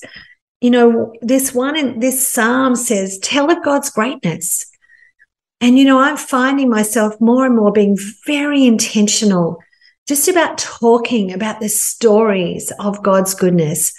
you 0.62 0.70
know, 0.70 1.14
this 1.22 1.54
one 1.54 1.76
in 1.76 2.00
this 2.00 2.28
psalm 2.28 2.76
says, 2.76 3.20
tell 3.20 3.52
of 3.52 3.64
God's 3.64 3.90
greatness. 3.90 4.66
And, 5.62 5.78
you 5.78 5.86
know, 5.86 6.00
I'm 6.00 6.18
finding 6.18 6.70
myself 6.70 7.14
more 7.20 7.46
and 7.46 7.56
more 7.56 7.72
being 7.72 7.98
very 8.26 8.66
intentional 8.66 9.60
just 10.08 10.28
about 10.28 10.58
talking 10.58 11.34
about 11.34 11.60
the 11.60 11.70
stories 11.70 12.72
of 12.80 13.04
God's 13.04 13.34
goodness 13.34 13.94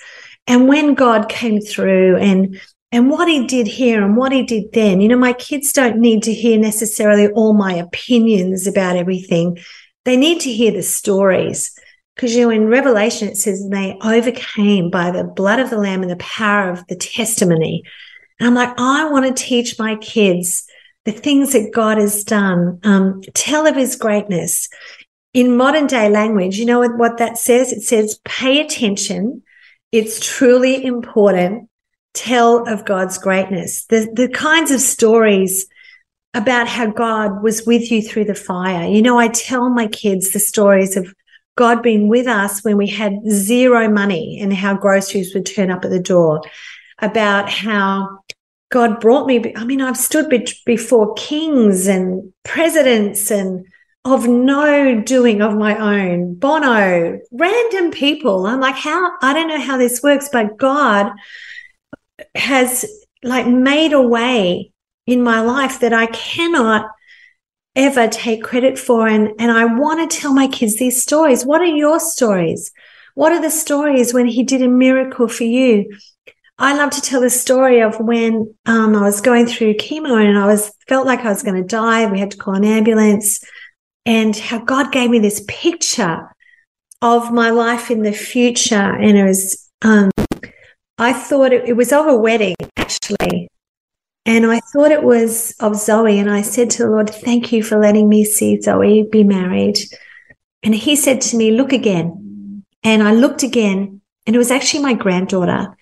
and 0.47 0.67
when 0.67 0.95
God 0.95 1.29
came 1.29 1.61
through 1.61 2.17
and 2.17 2.61
and 2.91 3.11
what 3.11 3.29
he 3.29 3.47
did 3.47 3.67
here 3.67 4.03
and 4.03 4.17
what 4.17 4.33
he 4.33 4.43
did 4.43 4.73
then. 4.73 5.03
You 5.03 5.09
know, 5.09 5.19
my 5.19 5.35
kids 5.35 5.75
don't 5.75 5.99
need 5.99 6.23
to 6.23 6.33
hear 6.33 6.59
necessarily 6.59 7.29
all 7.29 7.53
my 7.53 7.75
opinions 7.75 8.67
about 8.67 8.97
everything. 8.97 9.59
They 10.07 10.17
need 10.17 10.41
to 10.41 10.53
hear 10.53 10.73
the 10.73 10.83
stories. 10.83 11.78
Because 12.19 12.35
you 12.35 12.47
know, 12.47 12.51
in 12.51 12.67
Revelation 12.67 13.29
it 13.29 13.37
says 13.37 13.65
they 13.71 13.97
overcame 14.03 14.91
by 14.91 15.13
the 15.13 15.23
blood 15.23 15.61
of 15.61 15.71
the 15.71 15.79
Lamb 15.79 16.03
and 16.03 16.11
the 16.11 16.17
power 16.17 16.69
of 16.69 16.85
the 16.89 16.97
testimony. 16.97 17.85
And 18.41 18.49
I'm 18.49 18.55
like, 18.55 18.75
I 18.77 19.09
want 19.09 19.25
to 19.25 19.41
teach 19.41 19.79
my 19.79 19.95
kids 19.95 20.67
the 21.05 21.13
things 21.13 21.53
that 21.53 21.73
God 21.73 21.97
has 21.97 22.25
done. 22.25 22.81
Um, 22.83 23.23
tell 23.35 23.69
of 23.69 23.77
His 23.77 23.95
greatness. 23.95 24.69
In 25.33 25.57
modern 25.57 25.87
day 25.87 26.11
language, 26.11 26.59
you 26.59 26.67
know 26.67 26.81
what, 26.81 26.99
what 26.99 27.19
that 27.19 27.39
says? 27.39 27.73
It 27.73 27.83
says, 27.83 28.19
pay 28.25 28.61
attention. 28.61 29.43
It's 29.93 30.19
truly 30.19 30.85
important. 30.85 31.71
Tell 32.15 32.67
of 32.67 32.85
God's 32.85 33.19
greatness. 33.19 33.85
The 33.85 34.11
the 34.13 34.29
kinds 34.29 34.73
of 34.73 34.81
stories 34.81 35.69
about 36.35 36.67
how 36.67 36.87
God 36.87 37.45
was 37.45 37.65
with 37.65 37.93
you 37.93 38.03
through 38.03 38.25
the 38.25 38.35
fire. 38.35 38.89
You 38.89 39.03
know, 39.03 39.19
I 39.19 39.29
tell 39.29 39.71
my 39.71 39.87
kids 39.87 40.33
the 40.33 40.41
stories 40.41 40.97
of 40.97 41.15
God 41.59 41.83
being 41.83 42.07
with 42.07 42.29
us 42.29 42.63
when 42.65 42.77
we 42.77 42.87
had 42.87 43.19
zero 43.29 43.91
money 43.91 44.39
and 44.41 44.55
how 44.55 44.75
groceries 44.75 45.35
would 45.35 45.45
turn 45.45 45.73
up 45.73 45.85
at 45.85 45.91
the 45.91 45.99
door, 45.99 46.41
about 47.01 47.51
how 47.51 48.21
God 48.71 49.01
brought 49.01 49.27
me. 49.27 49.53
I 49.57 49.65
mean, 49.65 49.81
I've 49.81 49.97
stood 49.97 50.29
be- 50.29 50.47
before 50.65 51.15
kings 51.15 51.89
and 51.89 52.33
presidents 52.45 53.33
and 53.33 53.67
of 54.05 54.29
no 54.29 55.01
doing 55.01 55.43
of 55.43 55.57
my 55.57 55.77
own, 55.77 56.37
Bono, 56.37 57.19
random 57.33 57.91
people. 57.91 58.47
I'm 58.47 58.61
like, 58.61 58.77
how? 58.77 59.15
I 59.21 59.35
don't 59.35 59.49
know 59.49 59.61
how 59.61 59.79
this 59.79 60.01
works, 60.01 60.29
but 60.33 60.59
God 60.59 61.11
has 62.37 62.87
like 63.25 63.49
made 63.49 63.93
a 63.93 64.01
way 64.01 64.71
in 65.07 65.25
my 65.25 65.41
life 65.41 65.81
that 65.81 65.93
I 65.93 66.07
cannot 66.07 66.89
ever 67.79 68.09
take 68.09 68.43
credit 68.43 68.79
for. 68.79 69.09
And, 69.09 69.31
and 69.39 69.51
I 69.51 69.65
want 69.65 70.11
to 70.11 70.17
tell 70.19 70.35
my 70.35 70.49
kids 70.49 70.77
these 70.77 71.03
stories. 71.03 71.47
What 71.47 71.63
are 71.63 71.67
your 71.67 71.99
stories? 72.01 72.71
What 73.15 73.33
are 73.33 73.41
the 73.41 73.51
stories 73.51 74.13
when 74.13 74.27
he 74.27 74.43
did 74.43 74.61
a 74.61 74.69
miracle 74.69 75.29
for 75.29 75.45
you? 75.45 75.97
I 76.59 76.77
love 76.77 76.91
to 76.91 77.01
tell 77.01 77.21
the 77.21 77.31
story 77.31 77.81
of 77.81 78.01
when 78.01 78.55
um, 78.67 78.97
I 78.97 79.03
was 79.03 79.21
going 79.21 79.47
through 79.47 79.75
chemo 79.75 80.23
and 80.23 80.37
I 80.37 80.47
was 80.47 80.73
felt 80.89 81.07
like 81.07 81.21
I 81.21 81.29
was 81.29 81.45
going 81.45 81.63
to 81.63 81.67
die. 81.67 82.11
We 82.11 82.19
had 82.19 82.33
to 82.33 82.37
call 82.37 82.55
an 82.55 82.65
ambulance, 82.65 83.43
and 84.05 84.37
how 84.37 84.59
God 84.59 84.91
gave 84.91 85.11
me 85.11 85.21
this 85.21 85.45
picture 85.47 86.29
of 87.01 87.33
my 87.33 87.51
life 87.51 87.91
in 87.91 88.03
the 88.03 88.13
future. 88.13 88.75
And 88.75 89.17
it 89.17 89.25
was, 89.25 89.71
um, 89.83 90.11
I 90.99 91.13
thought 91.13 91.53
it, 91.53 91.69
it 91.69 91.75
was 91.75 91.93
of 91.93 92.07
a 92.07 92.17
wedding 92.17 92.57
actually, 92.77 93.49
and 94.29 94.45
I 94.45 94.61
thought 94.61 94.91
it 94.91 95.03
was 95.03 95.55
of 95.59 95.75
Zoe. 95.75 96.19
And 96.19 96.31
I 96.31 96.43
said 96.43 96.69
to 96.71 96.83
the 96.83 96.91
Lord, 96.91 97.09
Thank 97.09 97.51
you 97.51 97.63
for 97.63 97.79
letting 97.79 98.11
me 98.11 98.27
see 98.27 98.61
Zoe 98.61 99.09
be 99.11 99.25
married. 99.25 99.79
And 100.63 100.75
he 100.75 100.97
said 100.97 101.23
to 101.23 101.37
me, 101.39 101.51
Look 101.51 101.73
again. 101.73 102.63
And 102.85 103.03
I 103.03 103.13
looked 103.13 103.43
again, 103.43 104.03
and 104.27 104.37
it 104.37 104.39
was 104.39 104.51
actually 104.51 104.83
my 104.83 104.93
granddaughter. 104.93 105.75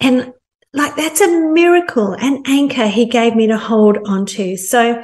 And 0.00 0.34
like 0.74 0.96
that's 0.96 1.22
a 1.22 1.28
miracle, 1.28 2.12
an 2.12 2.42
anchor 2.46 2.86
he 2.88 3.06
gave 3.06 3.34
me 3.34 3.46
to 3.46 3.56
hold 3.56 3.96
on 4.04 4.26
to. 4.26 4.58
So, 4.58 5.02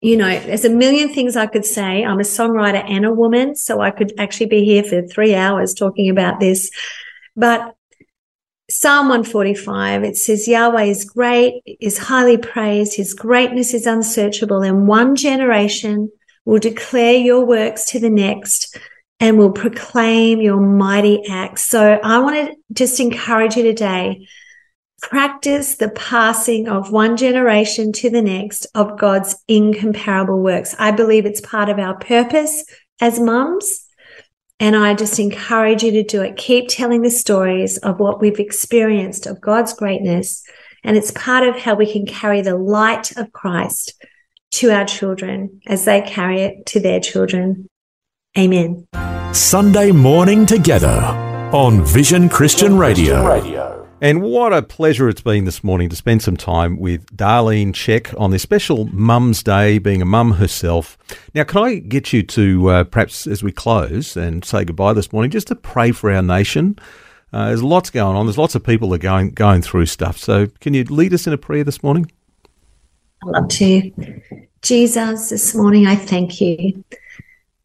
you 0.00 0.16
know, 0.16 0.28
there's 0.28 0.64
a 0.64 0.70
million 0.70 1.12
things 1.12 1.34
I 1.34 1.46
could 1.46 1.64
say. 1.64 2.04
I'm 2.04 2.20
a 2.20 2.22
songwriter 2.22 2.88
and 2.88 3.04
a 3.04 3.12
woman, 3.12 3.56
so 3.56 3.80
I 3.80 3.90
could 3.90 4.12
actually 4.16 4.46
be 4.46 4.64
here 4.64 4.84
for 4.84 5.02
three 5.02 5.34
hours 5.34 5.74
talking 5.74 6.08
about 6.08 6.38
this. 6.38 6.70
But 7.34 7.74
Psalm 8.70 9.08
145, 9.08 10.04
it 10.04 10.16
says, 10.16 10.48
Yahweh 10.48 10.84
is 10.84 11.04
great, 11.04 11.62
is 11.80 11.98
highly 11.98 12.38
praised, 12.38 12.96
his 12.96 13.12
greatness 13.12 13.74
is 13.74 13.86
unsearchable, 13.86 14.62
and 14.62 14.88
one 14.88 15.16
generation 15.16 16.10
will 16.46 16.58
declare 16.58 17.14
your 17.14 17.44
works 17.44 17.84
to 17.86 18.00
the 18.00 18.08
next 18.08 18.78
and 19.20 19.38
will 19.38 19.52
proclaim 19.52 20.40
your 20.40 20.60
mighty 20.60 21.22
acts. 21.28 21.64
So 21.68 22.00
I 22.02 22.18
want 22.20 22.36
to 22.36 22.56
just 22.72 23.00
encourage 23.00 23.56
you 23.56 23.62
today 23.62 24.26
practice 25.02 25.76
the 25.76 25.90
passing 25.90 26.66
of 26.66 26.90
one 26.90 27.18
generation 27.18 27.92
to 27.92 28.08
the 28.08 28.22
next 28.22 28.66
of 28.74 28.98
God's 28.98 29.36
incomparable 29.46 30.42
works. 30.42 30.74
I 30.78 30.92
believe 30.92 31.26
it's 31.26 31.42
part 31.42 31.68
of 31.68 31.78
our 31.78 31.98
purpose 31.98 32.64
as 33.02 33.20
mums 33.20 33.83
And 34.60 34.76
I 34.76 34.94
just 34.94 35.18
encourage 35.18 35.82
you 35.82 35.90
to 35.92 36.02
do 36.02 36.22
it. 36.22 36.36
Keep 36.36 36.68
telling 36.68 37.02
the 37.02 37.10
stories 37.10 37.78
of 37.78 37.98
what 37.98 38.20
we've 38.20 38.38
experienced 38.38 39.26
of 39.26 39.40
God's 39.40 39.72
greatness. 39.72 40.42
And 40.84 40.96
it's 40.96 41.10
part 41.10 41.46
of 41.46 41.56
how 41.56 41.74
we 41.74 41.90
can 41.90 42.06
carry 42.06 42.40
the 42.40 42.56
light 42.56 43.16
of 43.16 43.32
Christ 43.32 43.94
to 44.52 44.70
our 44.70 44.84
children 44.84 45.60
as 45.66 45.84
they 45.84 46.00
carry 46.02 46.42
it 46.42 46.66
to 46.66 46.80
their 46.80 47.00
children. 47.00 47.68
Amen. 48.38 48.86
Sunday 49.32 49.90
morning 49.90 50.46
together 50.46 51.00
on 51.52 51.84
Vision 51.84 52.28
Christian 52.28 52.78
Radio. 52.78 53.73
And 54.00 54.22
what 54.22 54.52
a 54.52 54.62
pleasure 54.62 55.08
it's 55.08 55.20
been 55.20 55.44
this 55.44 55.62
morning 55.62 55.88
to 55.88 55.96
spend 55.96 56.20
some 56.20 56.36
time 56.36 56.78
with 56.78 57.06
Darlene 57.16 57.72
Zschech 57.72 58.18
on 58.20 58.32
this 58.32 58.42
special 58.42 58.86
Mum's 58.86 59.42
Day, 59.42 59.78
being 59.78 60.02
a 60.02 60.04
mum 60.04 60.32
herself. 60.32 60.98
Now, 61.34 61.44
can 61.44 61.62
I 61.62 61.74
get 61.76 62.12
you 62.12 62.22
to 62.24 62.70
uh, 62.70 62.84
perhaps, 62.84 63.26
as 63.26 63.42
we 63.42 63.52
close 63.52 64.16
and 64.16 64.44
say 64.44 64.64
goodbye 64.64 64.92
this 64.92 65.12
morning, 65.12 65.30
just 65.30 65.46
to 65.46 65.54
pray 65.54 65.92
for 65.92 66.10
our 66.10 66.22
nation? 66.22 66.76
Uh, 67.32 67.46
there's 67.46 67.62
lots 67.62 67.88
going 67.88 68.16
on. 68.16 68.26
There's 68.26 68.38
lots 68.38 68.54
of 68.54 68.64
people 68.64 68.90
that 68.90 68.96
are 68.96 68.98
going 68.98 69.30
going 69.30 69.62
through 69.62 69.86
stuff. 69.86 70.18
So, 70.18 70.48
can 70.60 70.74
you 70.74 70.84
lead 70.84 71.14
us 71.14 71.26
in 71.26 71.32
a 71.32 71.38
prayer 71.38 71.64
this 71.64 71.82
morning? 71.82 72.10
I'd 73.24 73.30
love 73.30 73.48
to. 73.48 74.20
Jesus, 74.62 75.28
this 75.30 75.54
morning 75.54 75.86
I 75.86 75.94
thank 75.94 76.40
you 76.40 76.84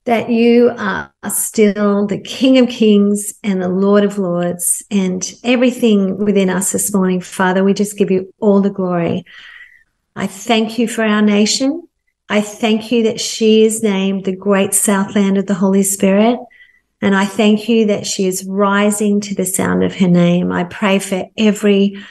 that 0.10 0.32
you 0.32 0.72
are 0.76 1.14
still 1.30 2.08
the 2.08 2.20
King 2.20 2.58
of 2.58 2.68
Kings 2.68 3.32
and 3.44 3.62
the 3.62 3.70
Lord 3.70 4.04
of 4.04 4.18
Lords 4.18 4.84
and 4.90 5.32
everything 5.44 6.18
within 6.26 6.50
us 6.50 6.72
this 6.72 6.92
morning, 6.92 7.22
Father. 7.22 7.64
We 7.64 7.76
just 7.76 7.96
give 7.96 8.10
you 8.10 8.34
all 8.40 8.60
the 8.60 8.72
glory. 8.72 9.24
I 10.16 10.26
thank 10.26 10.80
you 10.80 10.88
for 10.88 11.04
our 11.04 11.22
nation. 11.22 11.88
I 12.28 12.42
thank 12.42 12.92
you 12.92 13.04
that 13.04 13.22
she 13.22 13.64
is 13.64 13.84
named 13.84 14.26
the 14.26 14.36
great 14.36 14.74
Southland 14.74 15.38
of 15.38 15.46
the 15.46 15.54
Holy 15.54 15.84
Spirit. 15.84 16.40
And 17.04 17.16
I 17.16 17.26
thank 17.26 17.70
you 17.70 17.86
that 17.86 18.08
she 18.08 18.26
is 18.26 18.44
rising 18.46 19.22
to 19.22 19.36
the 19.36 19.46
sound 19.46 19.84
of 19.84 19.94
her 19.98 20.08
name. 20.08 20.52
I 20.52 20.64
pray 20.64 20.98
for 20.98 21.28
every 21.38 22.04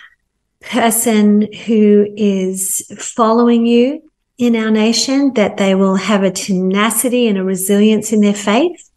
person 0.60 1.52
who 1.52 2.06
is 2.16 2.80
following 2.96 3.66
you 3.66 4.07
in 4.38 4.54
our 4.54 4.70
nation, 4.70 5.34
that 5.34 5.56
they 5.56 5.74
will 5.74 5.96
have 5.96 6.22
a 6.22 6.30
tenacity 6.30 7.26
and 7.26 7.36
a 7.36 7.44
resilience 7.44 8.12
in 8.12 8.20
their 8.20 8.34
faith. 8.34 8.88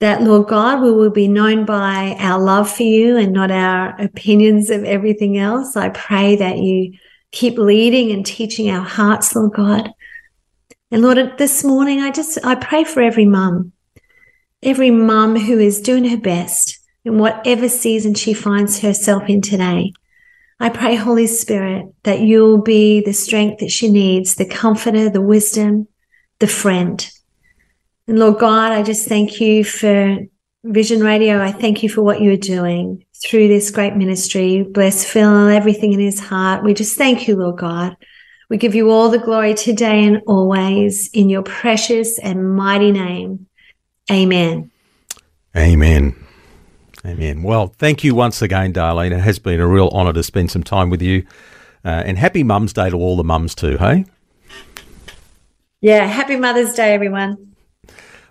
That, 0.00 0.20
Lord 0.20 0.48
God, 0.48 0.82
we 0.82 0.90
will 0.90 1.10
be 1.10 1.28
known 1.28 1.64
by 1.64 2.16
our 2.18 2.40
love 2.40 2.68
for 2.70 2.82
you 2.82 3.16
and 3.16 3.32
not 3.32 3.52
our 3.52 3.94
opinions 4.00 4.68
of 4.68 4.82
everything 4.82 5.38
else. 5.38 5.76
I 5.76 5.90
pray 5.90 6.34
that 6.36 6.58
you 6.58 6.98
keep 7.30 7.56
leading 7.56 8.10
and 8.10 8.26
teaching 8.26 8.68
our 8.68 8.84
hearts, 8.84 9.34
Lord 9.36 9.52
God. 9.54 9.90
And 10.90 11.02
Lord, 11.02 11.38
this 11.38 11.62
morning, 11.62 12.00
I 12.00 12.10
just, 12.10 12.44
I 12.44 12.56
pray 12.56 12.82
for 12.82 13.00
every 13.00 13.24
mum, 13.24 13.72
every 14.60 14.90
mum 14.90 15.36
who 15.36 15.58
is 15.58 15.80
doing 15.80 16.04
her 16.06 16.18
best 16.18 16.80
in 17.04 17.18
whatever 17.18 17.68
season 17.68 18.14
she 18.14 18.34
finds 18.34 18.80
herself 18.80 19.28
in 19.28 19.40
today. 19.40 19.92
I 20.62 20.68
pray, 20.68 20.94
Holy 20.94 21.26
Spirit, 21.26 21.92
that 22.04 22.20
you'll 22.20 22.62
be 22.62 23.00
the 23.00 23.12
strength 23.12 23.58
that 23.58 23.72
she 23.72 23.90
needs, 23.90 24.36
the 24.36 24.46
comforter, 24.46 25.10
the 25.10 25.20
wisdom, 25.20 25.88
the 26.38 26.46
friend. 26.46 27.04
And 28.06 28.16
Lord 28.16 28.38
God, 28.38 28.70
I 28.70 28.84
just 28.84 29.08
thank 29.08 29.40
you 29.40 29.64
for 29.64 30.18
Vision 30.62 31.00
Radio. 31.00 31.42
I 31.42 31.50
thank 31.50 31.82
you 31.82 31.88
for 31.88 32.02
what 32.02 32.20
you're 32.20 32.36
doing 32.36 33.04
through 33.26 33.48
this 33.48 33.72
great 33.72 33.96
ministry. 33.96 34.62
Bless 34.62 35.04
Phil, 35.04 35.28
and 35.28 35.52
everything 35.52 35.94
in 35.94 35.98
his 35.98 36.20
heart. 36.20 36.62
We 36.62 36.74
just 36.74 36.96
thank 36.96 37.26
you, 37.26 37.34
Lord 37.34 37.58
God. 37.58 37.96
We 38.48 38.56
give 38.56 38.76
you 38.76 38.92
all 38.92 39.08
the 39.08 39.18
glory 39.18 39.54
today 39.54 40.04
and 40.04 40.22
always 40.28 41.10
in 41.12 41.28
your 41.28 41.42
precious 41.42 42.20
and 42.20 42.54
mighty 42.54 42.92
name. 42.92 43.48
Amen. 44.12 44.70
Amen. 45.56 46.14
Amen. 47.04 47.42
Well, 47.42 47.68
thank 47.78 48.04
you 48.04 48.14
once 48.14 48.42
again, 48.42 48.72
Darlene. 48.72 49.12
It 49.12 49.20
has 49.20 49.38
been 49.38 49.60
a 49.60 49.66
real 49.66 49.88
honour 49.88 50.12
to 50.12 50.22
spend 50.22 50.50
some 50.50 50.62
time 50.62 50.88
with 50.88 51.02
you. 51.02 51.26
Uh, 51.84 52.02
and 52.06 52.16
happy 52.16 52.44
Mum's 52.44 52.72
Day 52.72 52.90
to 52.90 52.96
all 52.96 53.16
the 53.16 53.24
mums 53.24 53.54
too, 53.54 53.76
hey? 53.78 54.04
Yeah, 55.80 56.06
happy 56.06 56.36
Mother's 56.36 56.74
Day, 56.74 56.94
everyone. 56.94 57.54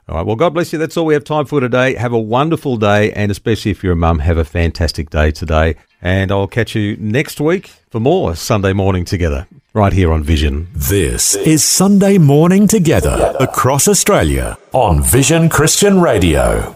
All 0.07 0.15
right. 0.15 0.25
Well, 0.25 0.35
God 0.35 0.53
bless 0.53 0.73
you. 0.73 0.79
That's 0.79 0.97
all 0.97 1.05
we 1.05 1.13
have 1.13 1.23
time 1.23 1.45
for 1.45 1.59
today. 1.59 1.95
Have 1.95 2.13
a 2.13 2.19
wonderful 2.19 2.77
day, 2.77 3.11
and 3.13 3.29
especially 3.29 3.71
if 3.71 3.83
you're 3.83 3.93
a 3.93 3.97
mum, 3.97 4.19
have 4.19 4.37
a 4.37 4.45
fantastic 4.45 5.09
day 5.09 5.31
today. 5.31 5.75
And 6.01 6.31
I'll 6.31 6.47
catch 6.47 6.75
you 6.75 6.97
next 6.97 7.39
week 7.39 7.67
for 7.89 7.99
more 7.99 8.35
Sunday 8.35 8.73
morning 8.73 9.05
together, 9.05 9.47
right 9.73 9.93
here 9.93 10.11
on 10.11 10.23
Vision. 10.23 10.67
This 10.73 11.35
is 11.35 11.63
Sunday 11.63 12.17
morning 12.17 12.67
together 12.67 13.35
across 13.39 13.87
Australia 13.87 14.57
on 14.73 15.03
Vision 15.03 15.47
Christian 15.49 16.01
Radio. 16.01 16.75